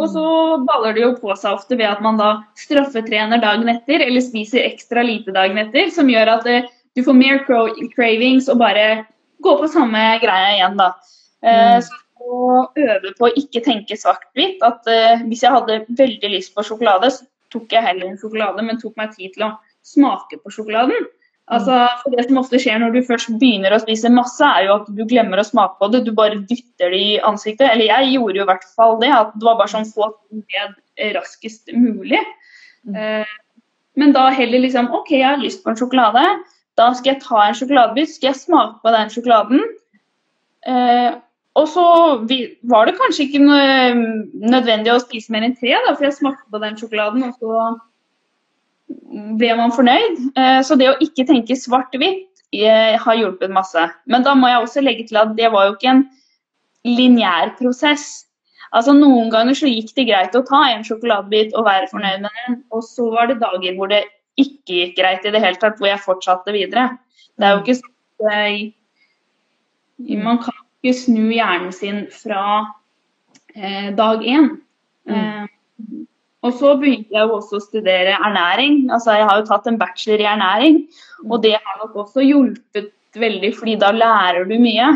[0.00, 0.24] Og så
[0.64, 4.64] baller det jo på seg ofte ved at man da straffetrener dagen etter, eller spiser
[4.64, 9.04] ekstra lite dagen etter, som gjør at eh, du får mer cravings og bare
[9.44, 10.94] går på samme greia igjen, da.
[11.44, 11.84] Eh, mm.
[11.84, 14.60] Så å øve på å ikke tenke svart-hvitt.
[14.66, 18.64] At uh, hvis jeg hadde veldig lyst på sjokolade, så tok jeg heller en sjokolade,
[18.66, 19.54] men tok meg tid til å
[19.86, 21.08] smake på sjokoladen.
[21.50, 24.76] Altså, for Det som ofte skjer når du først begynner å spise masse, er jo
[24.76, 26.04] at du glemmer å smake på det.
[26.06, 27.66] Du bare dytter det i ansiktet.
[27.72, 29.10] Eller jeg gjorde jo i hvert fall det.
[29.10, 30.76] at Det var bare sånn få ned
[31.16, 32.20] raskest mulig.
[32.86, 32.94] Mm.
[32.94, 33.64] Uh,
[33.98, 36.22] men da heller liksom OK, jeg har lyst på en sjokolade.
[36.78, 39.66] Da skal jeg ta en sjokoladebit, skal jeg smake på den sjokoladen.
[40.68, 41.18] Uh,
[41.58, 41.84] og så
[42.70, 46.60] var det kanskje ikke nødvendig å spise mer enn tre, da, for jeg smakte på
[46.62, 47.64] den sjokoladen, og så
[49.40, 50.20] ble man fornøyd.
[50.38, 53.82] Eh, så det å ikke tenke svart-hvitt eh, har hjulpet masse.
[54.10, 56.04] Men da må jeg også legge til at det var jo ikke en
[56.86, 58.06] lineær prosess.
[58.70, 62.42] Altså Noen ganger så gikk det greit å ta en sjokoladebit og være fornøyd med
[62.46, 64.04] den, og så var det dager hvor det
[64.38, 66.92] ikke gikk greit i det hele tatt, hvor jeg fortsatte videre.
[67.34, 67.96] Det er jo ikke sånn
[68.30, 68.76] at
[70.20, 72.44] Man kan ikke snu hjernen sin fra
[73.54, 74.48] eh, dag én.
[75.08, 75.16] Mm.
[75.16, 75.48] Eh,
[76.40, 78.86] og så begynte jeg jo også å studere ernæring.
[78.88, 80.80] Altså jeg har jo tatt en bachelor i ernæring,
[81.28, 84.88] og det har nok også hjulpet veldig, fordi da lærer du mye.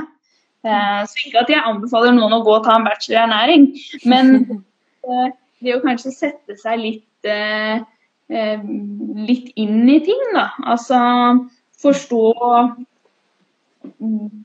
[0.64, 3.66] Eh, så ikke at jeg anbefaler noen å gå og ta en bachelor i ernæring,
[4.08, 4.32] men
[5.10, 7.84] eh, det å kanskje sette seg litt, eh,
[9.28, 10.48] litt inn i ting, da.
[10.64, 10.96] Altså
[11.84, 12.24] forstå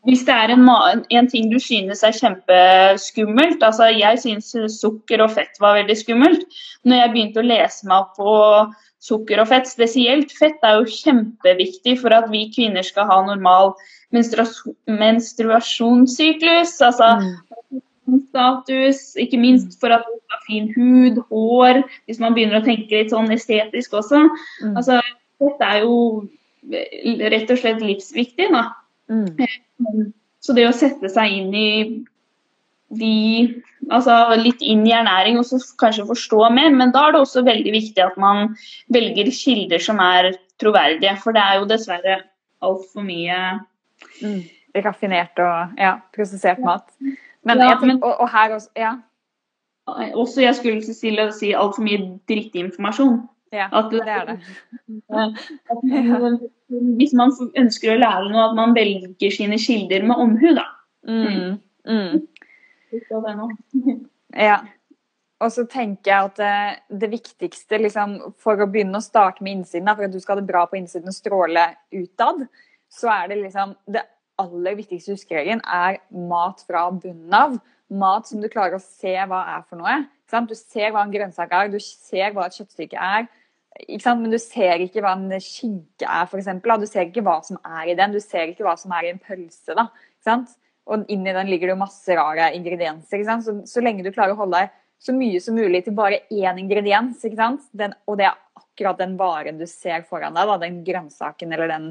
[0.08, 0.70] hvis det er en,
[1.10, 6.44] en, ting du synes er kjempeskummelt altså Jeg synes sukker og fett var veldig skummelt.
[6.88, 8.34] Når jeg begynte å lese meg opp på
[9.04, 13.74] sukker og fett, spesielt fett er jo kjempeviktig for at vi kvinner skal ha normal
[14.12, 16.82] menstruasjonssyklus.
[16.84, 17.34] Altså mm.
[18.32, 21.76] status, ikke minst for at du skal ha fin hud, hår,
[22.10, 24.20] hvis man begynner å tenke litt sånn estetisk også.
[24.64, 24.76] Mm.
[24.76, 24.94] Altså,
[25.40, 25.96] Fett er jo
[27.32, 28.48] rett og slett livsviktig.
[28.52, 28.64] da.
[29.10, 30.14] Mm.
[30.40, 31.72] Så det å sette seg inn i
[32.90, 33.16] de
[33.90, 37.42] Altså litt inn i ernæring og så kanskje forstå mer, men da er det også
[37.48, 38.52] veldig viktig at man
[38.94, 41.16] velger kilder som er troverdige.
[41.24, 42.18] For det er jo dessverre
[42.62, 43.40] altfor mye
[44.20, 44.42] mm.
[44.84, 46.86] Raffinert og ja, prosessert mat.
[47.48, 48.94] Men, ja, men og, og, her også Ja.
[50.14, 53.24] Også jeg skulle til å si altfor mye drittinformasjon.
[53.52, 54.36] Ja, at, det er det.
[55.72, 56.38] At man,
[57.00, 60.68] hvis man ønsker å lære noe, at man velger sine kilder med omhu, da.
[61.08, 61.56] Mm.
[61.90, 62.28] Mm.
[64.38, 64.60] Ja.
[65.40, 69.60] Og så tenker jeg at det, det viktigste liksom, for å begynne å starte med
[69.60, 71.64] innsiden, for at du skal ha det bra på innsiden og stråle
[71.96, 72.44] utad,
[72.92, 74.04] så er det liksom det
[74.40, 77.58] aller viktigste huskeregelen er mat fra bunnen av.
[77.90, 80.02] Mat som du klarer å se hva er for noe.
[80.46, 83.30] Du ser hva en grønnsak er, du ser hva et kjøttstykke er.
[83.88, 86.50] Men du ser ikke hva en skinke er, f.eks.
[86.64, 88.16] Du ser ikke hva som er i den.
[88.16, 89.76] Du ser ikke hva som er i en pølse.
[89.76, 89.88] da,
[90.90, 93.24] Og inni den ligger det jo masse rare ingredienser.
[93.42, 96.60] Så, så, lenge du klarer å holde deg så mye som mulig til bare én
[96.60, 97.24] ingrediens,
[97.72, 101.72] den, og det er akkurat den varen du ser foran deg, da, den grønnsaken eller
[101.72, 101.86] den,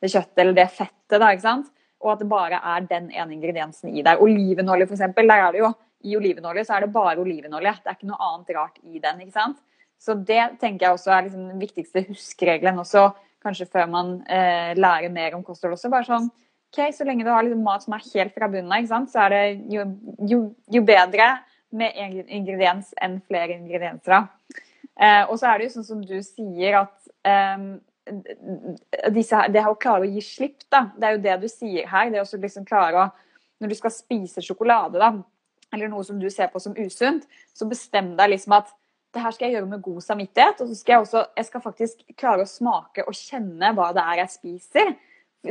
[0.00, 1.68] det kjøttet eller det fettet, da, ikke sant?
[2.04, 4.20] og at det bare er den ene ingrediensen i der.
[4.20, 5.06] Olivenolje, f.eks.
[5.16, 5.70] Der er det jo
[6.04, 7.78] i olivenolje så er det bare olivenolje.
[7.80, 9.22] Det er ikke noe annet rart i den.
[9.24, 9.62] ikke sant?
[10.00, 13.08] Så det tenker jeg også er liksom den viktigste huskeregelen også,
[13.44, 15.92] kanskje før man eh, lærer mer om kosthold også.
[15.92, 16.28] Bare sånn
[16.74, 19.34] OK, så lenge du har liksom mat som er helt fra bunnen av, så er
[19.34, 19.84] det jo,
[20.26, 20.38] jo,
[20.74, 21.28] jo, bedre
[21.74, 24.26] med én ingrediens enn flere ingredienser.
[24.98, 27.68] Eh, og så er det jo sånn som du sier, at eh,
[29.14, 30.88] disse, det å klare å gi slipp, da.
[30.98, 32.10] Det er jo det du sier her.
[32.12, 33.12] Det å liksom klare å
[33.62, 35.12] Når du skal spise sjokolade, da,
[35.72, 37.22] eller noe som du ser på som usunt,
[37.54, 38.72] så bestem deg liksom at
[39.14, 40.60] det her skal jeg gjøre med god samvittighet.
[40.60, 44.04] Og så skal jeg også jeg skal faktisk klare å smake og kjenne hva det
[44.04, 44.94] er jeg spiser.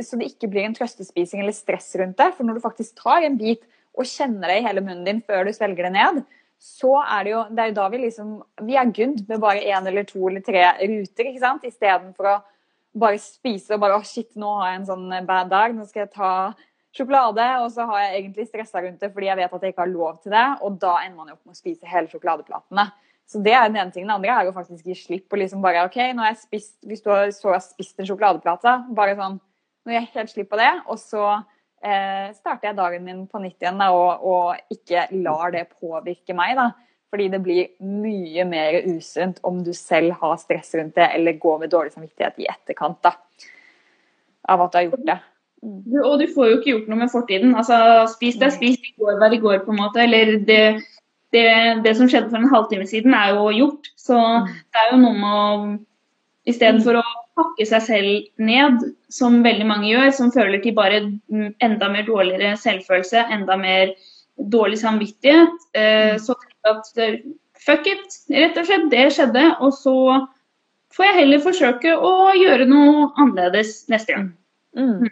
[0.02, 2.32] Så det ikke blir en trøstespising eller stress rundt det.
[2.36, 3.62] For når du faktisk tar en bit
[3.94, 6.24] og kjenner det i hele munnen din før du svelger det ned,
[6.64, 8.28] så er det jo det er jo da vi liksom
[8.64, 11.66] Vi er good med bare én eller to eller tre ruter, ikke sant?
[11.66, 12.36] Istedenfor å
[12.94, 15.74] bare spise og bare Å, oh, shit, nå har jeg en sånn bad dag.
[15.74, 16.32] Nå skal jeg ta
[16.94, 19.82] sjokolade, og så har jeg egentlig stressa rundt det fordi jeg vet at jeg ikke
[19.82, 22.84] har lov til det, og da ender man jo opp med å spise hele sjokoladeplatene.
[23.30, 24.10] Så det er den ene tingen.
[24.10, 26.76] Den andre er å faktisk gi slipp og liksom bare OK, nå har jeg spist
[26.84, 29.40] Hvis du har, så har spist en sjokoladeplate, bare sånn
[29.84, 31.24] Nå gir jeg helt slipp på det, og så
[31.84, 36.32] eh, starter jeg dagen min på nytt igjen da, og, og, ikke lar det påvirke
[36.36, 36.54] meg.
[36.56, 36.70] da.
[37.12, 41.60] Fordi det blir mye mer usunt om du selv har stress rundt det, eller går
[41.60, 43.12] med dårlig samvittighet i etterkant da,
[44.48, 45.18] av at du har gjort det.
[46.00, 47.54] Og du får jo ikke gjort noe med fortiden.
[47.60, 47.76] altså
[48.12, 50.02] Spis det, spis i går, vær i går, på en måte.
[50.04, 50.62] Eller det
[51.34, 51.48] det,
[51.84, 53.90] det, som skjedde for en halvtime siden, er jo gjort.
[54.00, 54.48] Så mm.
[54.72, 55.50] det er jo noe med å
[56.44, 57.02] Istedenfor å
[57.38, 60.98] pakke seg selv ned, som veldig mange gjør, som føler til bare
[61.64, 63.94] enda mer dårligere selvfølelse, enda mer
[64.52, 65.64] dårlig samvittighet.
[65.72, 66.36] Eh, så
[66.68, 67.22] at eh,
[67.64, 68.90] fuck it, rett og slett.
[68.92, 69.44] Det skjedde.
[69.64, 69.96] Og så
[70.94, 74.28] får jeg heller forsøke å gjøre noe annerledes neste gang.
[74.76, 75.08] Mm.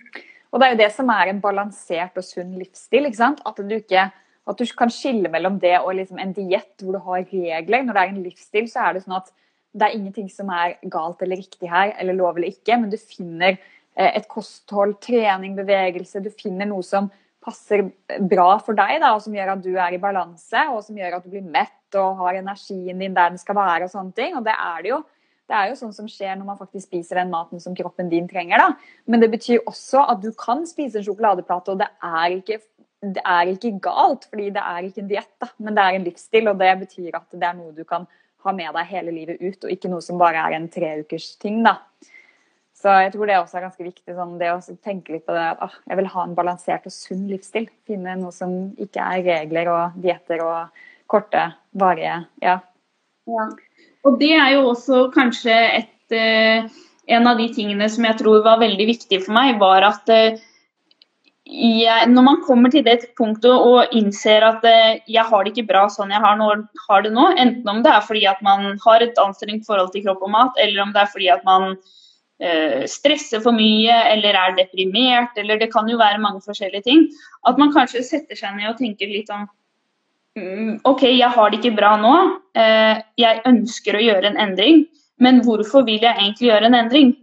[0.52, 3.08] Og det er jo det som er en balansert og sunn livsstil.
[3.08, 3.40] ikke sant?
[3.48, 4.10] At du, ikke,
[4.50, 7.84] at du kan skille mellom det og liksom en diett hvor du har regler.
[7.86, 9.30] Når det er en livsstil, så er det sånn at
[9.72, 12.98] det er ingenting som er galt eller riktig her, eller lov eller ikke, men du
[13.00, 16.20] finner eh, et kosthold, trening, bevegelse.
[16.20, 17.08] Du finner noe som
[17.42, 17.86] passer
[18.30, 21.16] bra for deg, da, og som gjør at du er i balanse, og som gjør
[21.16, 23.88] at du blir mett og har energien din der den skal være.
[23.88, 25.02] og sånne ting, og det er det jo.
[25.50, 28.28] Det er jo sånn som skjer når man faktisk spiser den maten som kroppen din
[28.30, 28.62] trenger.
[28.62, 28.68] da.
[29.10, 32.60] Men det betyr også at du kan spise en sjokoladeplate, og det er ikke,
[33.02, 36.50] det er ikke galt, fordi det er ikke en diett, men det er en livsstil.
[36.52, 38.06] Og det betyr at det er noe du kan
[38.42, 41.62] ha med deg hele livet ut, og ikke noe som bare er en treukers ting.
[41.66, 41.80] da.
[42.82, 45.42] Så jeg tror det også er ganske viktig, sånn, det å tenke litt på det
[45.52, 47.68] at ah, jeg vil ha en balansert og sunn livsstil.
[47.86, 51.44] Finne noe som ikke er regler og dietter og korte,
[51.78, 52.56] varige ja.
[53.30, 53.44] ja.
[54.02, 56.70] Og det er jo også kanskje et eh,
[57.10, 60.38] En av de tingene som jeg tror var veldig viktig for meg, var at eh,
[61.52, 65.68] jeg, når man kommer til det punktet og innser at eh, jeg har det ikke
[65.68, 66.48] bra sånn jeg har, nå,
[66.88, 70.06] har, det nå, enten om det er fordi at man har et anstrengt forhold til
[70.06, 71.74] kropp og mat, eller om det er fordi at man
[72.40, 77.04] eh, stresser for mye eller er deprimert, eller det kan jo være mange forskjellige ting,
[77.48, 79.44] at man kanskje setter seg ned og tenker litt om
[80.38, 82.16] mm, OK, jeg har det ikke bra nå,
[82.56, 84.86] eh, jeg ønsker å gjøre en endring,
[85.22, 87.16] men hvorfor vil jeg egentlig gjøre en endring?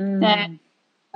[0.00, 0.22] Mm.
[0.24, 0.46] Eh,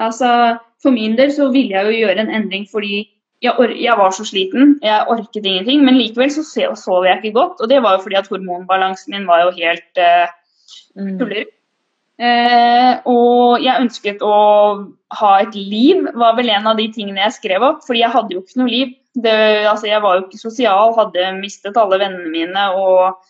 [0.05, 3.07] altså for min del så ville jeg jo gjøre en endring fordi
[3.43, 5.85] jeg, jeg var så sliten, jeg orket ingenting.
[5.87, 6.45] Men likevel så
[6.79, 10.03] sov jeg ikke godt, og det var jo fordi at hormonbalansen min var jo helt
[10.03, 10.27] uh,
[10.99, 11.55] tullerud.
[12.19, 14.39] Eh, og jeg ønsket å
[15.21, 17.85] ha et liv, var vel en av de tingene jeg skrev opp.
[17.87, 18.97] Fordi jeg hadde jo ikke noe liv.
[19.19, 19.35] Det,
[19.71, 23.23] altså, jeg var jo ikke sosial, hadde mistet alle vennene mine og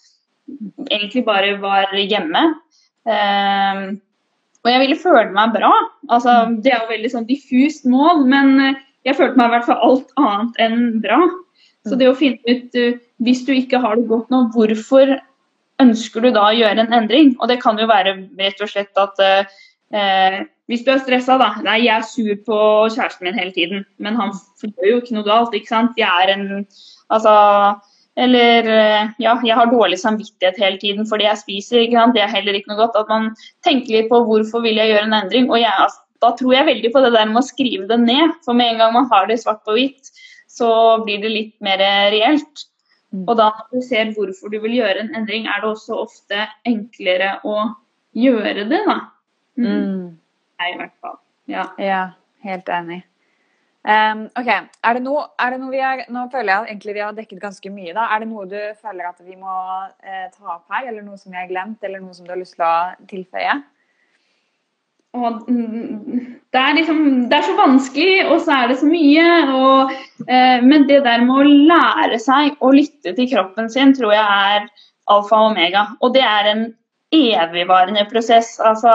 [0.88, 2.44] egentlig bare var hjemme.
[3.08, 3.84] Eh,
[4.68, 5.72] og jeg ville føle meg bra.
[6.12, 6.58] Altså, mm.
[6.64, 9.86] det er jo veldig sånn diffust mål, men eh, jeg følte meg i hvert fall
[9.86, 11.22] alt annet enn bra.
[11.88, 12.00] Så mm.
[12.02, 15.14] det å finne ut, eh, hvis du ikke har det godt nå, hvorfor
[15.80, 17.32] ønsker du da å gjøre en endring?
[17.38, 21.54] Og det kan jo være rett og slett at eh, hvis du er stressa, da.
[21.64, 22.60] Nei, jeg er sur på
[22.92, 25.96] kjæresten min hele tiden, men han gjør jo ikke noe galt, ikke sant.
[25.96, 26.48] Jeg er en
[27.08, 27.30] Altså
[28.18, 31.84] eller eh, ja, jeg har dårlig samvittighet hele tiden fordi jeg spiser.
[32.14, 32.98] Det er heller ikke noe godt.
[32.98, 33.30] At man
[33.66, 35.50] tenker litt på hvorfor vil jeg gjøre en endring.
[35.52, 38.34] Og jeg, altså, da tror jeg veldig på det der med å skrive det ned.
[38.46, 40.10] For med en gang man har det svart på hvitt,
[40.50, 40.70] så
[41.04, 41.78] blir det litt mer
[42.14, 42.66] reelt.
[43.14, 43.24] Mm.
[43.24, 46.48] Og da når du ser hvorfor du vil gjøre en endring, er det også ofte
[46.68, 47.70] enklere å
[48.18, 48.98] gjøre det, da.
[49.60, 49.68] Mm.
[49.70, 50.08] mm.
[50.58, 51.20] Jeg i hvert fall.
[51.48, 51.68] Ja.
[51.78, 52.00] ja,
[52.42, 53.04] helt enig.
[53.86, 54.48] Um, ok,
[54.84, 57.40] er det, noe, er det noe, vi har Nå føler jeg egentlig vi har dekket
[57.40, 57.94] ganske mye.
[57.96, 58.08] da.
[58.12, 59.54] Er det noe du føler at vi må
[60.02, 62.40] eh, ta opp her, eller noe som vi har glemt, eller noe som du har
[62.40, 62.74] lyst til å
[63.08, 63.54] tilføye?
[65.16, 66.98] Og, det, er liksom,
[67.30, 69.28] det er så vanskelig, og så er det så mye.
[69.56, 69.94] Og,
[70.26, 74.26] eh, men det der med å lære seg å lytte til kroppen sin, tror jeg
[74.26, 74.68] er
[75.08, 75.86] alfa og omega.
[76.02, 76.66] Og det er en
[77.14, 78.58] evigvarende prosess.
[78.60, 78.92] Altså,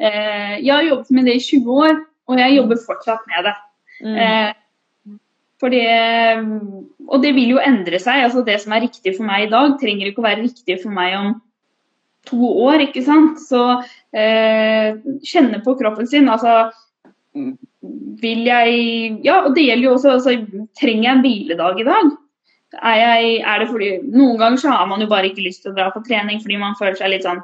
[0.00, 3.56] eh, jeg har jobbet med det i 20 år, og jeg jobber fortsatt med det.
[4.04, 4.18] Mm.
[4.20, 5.18] Eh,
[5.62, 5.80] fordi,
[7.08, 8.26] og det vil jo endre seg.
[8.26, 10.92] altså Det som er riktig for meg i dag, trenger ikke å være riktig for
[10.92, 11.30] meg om
[12.28, 12.84] to år.
[12.88, 13.40] ikke sant?
[13.40, 13.62] Så
[14.12, 16.28] eh, kjenne på kroppen sin.
[16.28, 16.72] altså
[17.34, 20.36] vil jeg Ja, og det gjelder jo også altså,
[20.78, 22.12] Trenger jeg en hviledag i dag?
[22.78, 25.72] Er, jeg, er, det fordi Noen ganger så har man jo bare ikke lyst til
[25.72, 27.42] å dra på trening fordi man føler seg litt sånn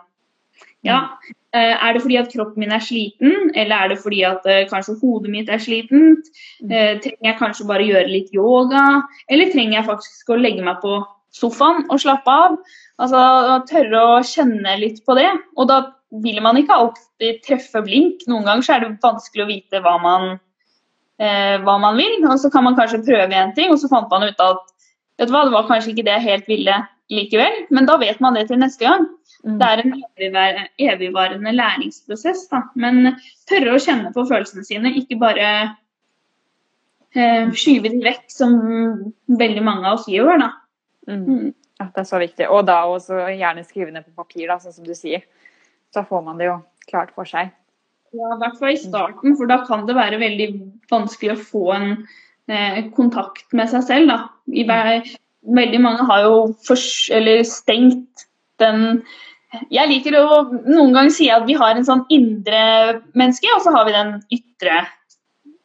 [0.86, 4.44] Ja, Eh, er det fordi at kroppen min er sliten, eller er det fordi at
[4.46, 6.28] uh, kanskje hodet mitt er slitent?
[6.62, 8.84] Uh, trenger jeg kanskje bare gjøre litt yoga,
[9.30, 11.00] eller trenger jeg faktisk å legge meg på
[11.34, 12.58] sofaen og slappe av?
[13.02, 13.22] Altså
[13.70, 15.30] Tørre å kjenne litt på det.
[15.58, 15.80] Og da
[16.22, 18.22] vil man ikke alltid treffe blink.
[18.30, 20.32] Noen ganger så er det vanskelig å vite hva man,
[21.16, 22.18] hva man vil.
[22.26, 24.66] Og så kan man kanskje prøve en ting, og så fant man ut at
[25.20, 26.76] vet du hva, det var kanskje ikke det jeg helt ville
[27.10, 29.06] likevel, men da vet man det til neste gang.
[29.46, 29.56] Mm.
[29.58, 32.46] Det er en evigvarende læringsprosess.
[32.50, 32.64] Da.
[32.80, 33.14] Men
[33.48, 35.46] tørre å kjenne på følelsene sine, ikke bare
[37.14, 38.58] eh, skyve dem vekk, som
[39.40, 40.36] veldig mange av oss gjør.
[40.42, 40.50] Da.
[41.08, 41.24] Mm.
[41.24, 41.48] mm.
[41.80, 42.48] Ja, det er så viktig.
[42.52, 45.24] Og da også gjerne skrive ned på papir, da, sånn som du sier.
[45.94, 46.58] Så får man det jo
[46.90, 47.54] klart for seg.
[48.10, 50.48] Ja, i hvert fall i starten, for da kan det være veldig
[50.90, 51.88] vanskelig å få en
[52.50, 54.12] eh, kontakt med seg selv.
[54.12, 54.18] Da.
[54.52, 54.66] I,
[55.60, 56.50] veldig mange har jo
[57.48, 58.26] stengt
[58.60, 59.00] den
[59.70, 60.24] jeg liker å
[60.68, 62.62] noen ganger si at vi har en sånn indre
[63.18, 64.84] menneske, og så har vi den ytre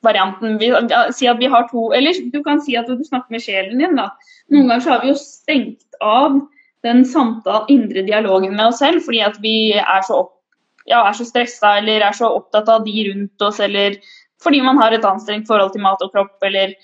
[0.05, 0.57] varianten.
[0.61, 0.71] Vi,
[1.17, 3.97] si at vi har to Eller du kan si at du snakker med sjelen din,
[3.97, 4.11] da.
[4.53, 6.39] Noen ganger så har vi jo stengt av
[6.86, 10.36] den samtalen, indre dialogen med oss selv fordi at vi er så, opp,
[10.86, 13.97] ja, så stressa eller er så opptatt av de rundt oss, eller
[14.43, 16.75] fordi man har et anstrengt forhold til mat og kropp, eller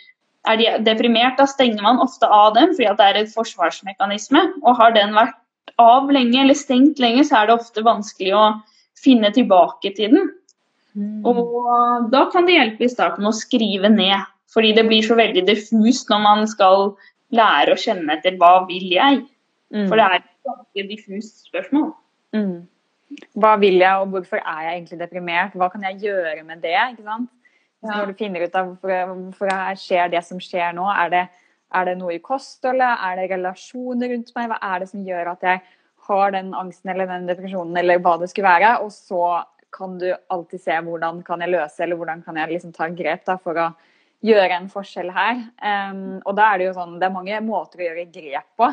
[0.49, 4.41] er de deprimert, da stenger man ofte av dem fordi at det er et forsvarsmekanisme.
[4.65, 5.37] Og har den vært
[5.79, 8.45] av lenge eller stengt lenge, så er det ofte vanskelig å
[9.01, 10.31] finne tilbake til den.
[10.97, 11.21] Mm.
[11.27, 15.45] Og da kan det hjelpe i starten å skrive ned, fordi det blir så veldig
[15.47, 16.91] diffust når man skal
[17.31, 19.21] lære å kjenne etter hva vil jeg.
[19.71, 19.87] Mm.
[19.87, 21.91] For det er et ganske diffust spørsmål.
[22.35, 22.57] Mm.
[23.39, 25.55] Hva vil jeg, og hvorfor er jeg egentlig deprimert?
[25.59, 26.75] Hva kan jeg gjøre med det?
[26.93, 27.31] ikke sant?
[27.81, 29.51] Så Når du finner ut av hvorfor, hvorfor
[29.81, 31.23] skjer det som skjer nå, er det,
[31.73, 32.99] er det noe i kostholdet?
[33.05, 34.49] Er det relasjoner rundt meg?
[34.51, 35.61] Hva er det som gjør at jeg
[36.07, 38.75] har den angsten eller den depresjonen eller hva det skulle være?
[38.85, 39.41] Og så
[39.71, 43.23] kan du alltid se hvordan kan jeg løse, eller hvordan kan jeg liksom ta grep
[43.27, 43.71] da, for å
[44.25, 45.43] gjøre en forskjell her.
[45.57, 48.69] Um, og da er det jo sånn, det er mange måter å gjøre grep på.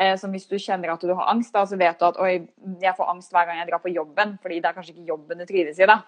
[0.00, 2.34] Uh, som hvis du kjenner at du har angst, da, så vet du at oi,
[2.82, 5.40] jeg får angst hver gang jeg drar på jobben, fordi det er kanskje ikke jobben
[5.40, 5.88] du trives i.
[5.88, 6.00] da.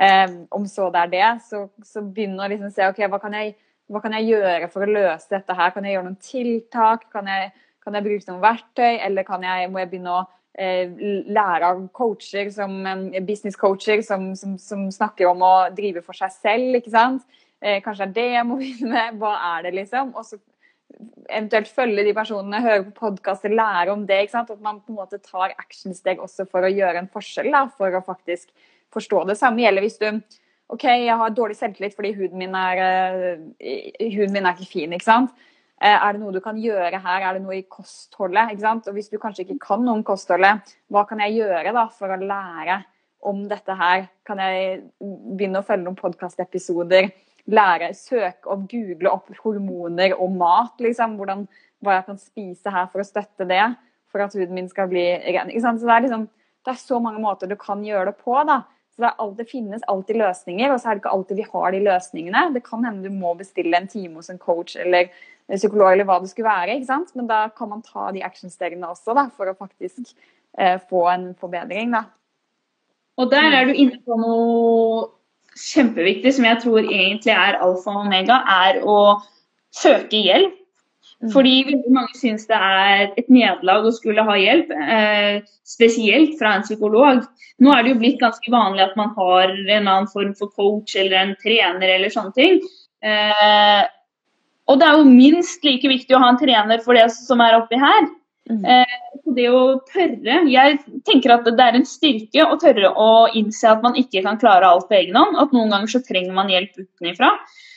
[0.00, 3.36] Um, om så det er det, så, så begynn å liksom se ok, hva kan,
[3.38, 3.56] jeg,
[3.90, 5.72] hva kan jeg gjøre for å løse dette her?
[5.74, 7.08] Kan jeg gjøre noen tiltak?
[7.12, 7.50] Kan jeg,
[7.82, 10.26] kan jeg bruke noen verktøy, eller jeg, må jeg begynne å
[10.58, 10.90] Eh,
[11.30, 12.72] lære av coacher som
[13.22, 17.22] business coacher som, som, som, snakker om å drive for seg selv, ikke sant.
[17.62, 19.20] Eh, kanskje det er det jeg må begynne med.
[19.22, 20.10] Hva er det, liksom?
[20.18, 20.40] Og så
[21.30, 24.24] eventuelt følge de personene, høre på podkaster, lære om det.
[24.24, 24.50] ikke sant?
[24.50, 27.94] At man på en måte tar actionsteg også for å gjøre en forskjell, da, for
[27.94, 28.50] å faktisk
[28.92, 29.38] forstå det.
[29.38, 30.08] Samme gjelder hvis du
[30.70, 32.82] OK, jeg har dårlig selvtillit fordi huden min er,
[33.34, 34.92] uh, huden min er ikke fin.
[34.94, 35.32] ikke sant?
[35.80, 37.24] Eh, er det noe du kan gjøre her?
[37.24, 38.52] Er det noe i kostholdet?
[38.52, 38.88] ikke sant?
[38.88, 42.12] Og Hvis du kanskje ikke kan noe om kostholdet, hva kan jeg gjøre da for
[42.12, 42.82] å lære
[43.24, 44.04] om dette her?
[44.28, 47.08] Kan jeg begynne å følge noen podkastepisoder?
[47.50, 50.76] Lære, søke og google opp hormoner og mat?
[50.84, 51.46] liksom, Hvordan,
[51.80, 53.64] Hva jeg kan spise her for å støtte det?
[54.12, 55.48] For at huden min skal bli ren.
[55.48, 55.80] ikke sant?
[55.80, 56.28] Så det er, liksom,
[56.66, 58.36] det er så mange måter du kan gjøre det på.
[58.44, 58.62] da.
[58.90, 61.74] Så det, alltid, det, finnes alltid løsninger, og så er det ikke alltid vi har
[61.74, 62.46] de løsningene.
[62.56, 65.12] Det kan hende du må bestille en time hos en coach eller
[65.50, 66.76] psykolog eller hva det skulle være.
[66.76, 67.14] ikke sant?
[67.18, 70.12] Men da kan man ta de actionstegene også da, for å faktisk
[70.58, 71.94] eh, få en forbedring.
[71.94, 72.04] da.
[73.20, 75.08] Og der er du inne på noe
[75.58, 78.98] kjempeviktig som jeg tror egentlig er alfa og omega, er å
[79.74, 80.56] søke hjelp.
[81.20, 81.32] Mm.
[81.34, 86.54] Fordi veldig mange syns det er et nederlag å skulle ha hjelp, eh, spesielt fra
[86.56, 87.26] en psykolog.
[87.60, 90.96] Nå er det jo blitt ganske vanlig at man har en annen form for coach
[90.96, 92.62] eller en trener eller sånne ting.
[93.04, 93.82] Eh,
[94.70, 97.58] og det er jo minst like viktig å ha en trener for det som er
[97.58, 98.08] oppi her.
[98.50, 98.64] Mm.
[98.64, 98.98] Eh,
[99.36, 103.82] det å tørre Jeg tenker at det er en styrke å tørre å innse at
[103.84, 105.36] man ikke kan klare alt på egen hånd.
[105.36, 107.34] At noen ganger så trenger man hjelp utenifra.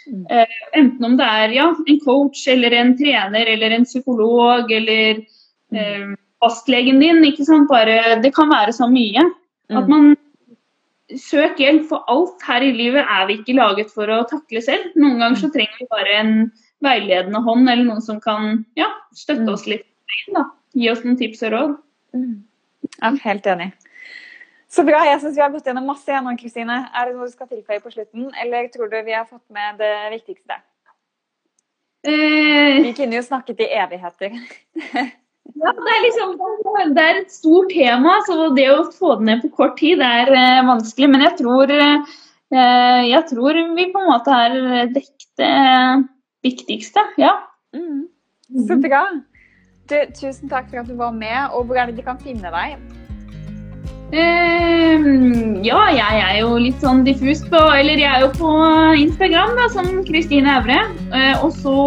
[0.08, 0.26] Mm.
[0.30, 5.22] Eh, enten om det er ja, en coach eller en trener eller en psykolog eller
[5.24, 5.80] mm.
[5.80, 6.12] eh,
[6.44, 7.24] fastlegen din.
[7.28, 7.70] ikke sant?
[7.72, 9.24] Bare, det kan være så mye.
[9.72, 9.92] At mm.
[9.92, 10.14] man
[11.20, 14.92] søker hjelp, for alt her i livet er vi ikke laget for å takle selv.
[15.00, 16.34] Noen ganger så trenger vi bare en
[16.84, 19.88] veiledende hånd, eller noen som kan ja, støtte oss litt.
[20.34, 20.48] Da.
[20.78, 21.78] Gi oss noen tips og råd.
[22.18, 22.36] Mm.
[22.94, 23.70] Jeg er helt enig.
[24.74, 25.04] Så bra.
[25.06, 26.78] Jeg syns vi har gått gjennom masse igjen, Kristine.
[26.98, 29.78] Er det noe du skal tilføye på slutten, eller tror du vi har fått med
[29.82, 30.58] det viktigste?
[32.04, 34.34] Eh, vi kunne jo snakket i evigheter.
[35.62, 36.34] ja, det er liksom
[36.98, 40.34] det er et stort tema, så det å få det ned på kort tid er
[40.34, 41.12] eh, vanskelig.
[41.14, 42.18] Men jeg tror, eh,
[43.12, 44.58] jeg tror vi på en måte har
[44.96, 45.54] dekket det
[46.50, 47.06] viktigste.
[47.22, 47.38] Ja.
[47.78, 48.10] Mm.
[48.68, 49.06] Så bra.
[49.86, 51.54] Du, tusen takk for at du var med.
[51.54, 53.03] Og hvor er det de kan finne deg?
[54.14, 58.52] Um, ja, jeg er jo litt sånn diffus på Eller jeg er jo på
[59.02, 60.84] Instagram da, som Kristine Evre.
[61.10, 61.78] Uh, og så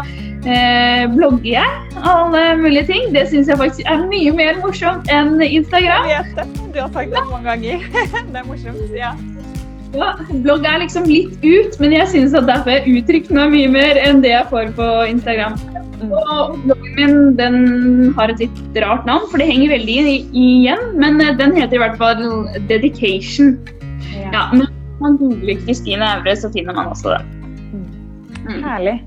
[0.00, 3.12] uh, blogger jeg alle mulige ting.
[3.12, 6.08] Det syns jeg faktisk er mye mer morsomt enn Instagram.
[6.08, 6.66] Jeg vet det.
[6.72, 7.86] Du har sagt det mange ganger.
[8.32, 8.96] det er morsomt.
[8.96, 9.12] ja.
[9.94, 13.68] Ja, blogg er liksom litt ut, men jeg syns at derfor jeg uttrykker meg mye
[13.76, 15.60] mer enn det jeg får på Instagram.
[16.02, 17.56] Og bloggen min den
[18.16, 19.98] har et litt rart navn, for det henger veldig
[20.32, 20.84] igjen.
[21.00, 22.22] Men eh, den heter i hvert fall
[22.70, 23.56] Dedication.
[24.12, 24.68] Ja, ja men
[25.02, 27.22] man googler Kristine Aure, så finner man også det.
[28.44, 28.60] Mm.
[28.64, 28.98] Herlig.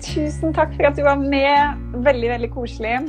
[0.00, 1.80] Tusen takk for at du var med.
[2.06, 3.00] Veldig, veldig koselig.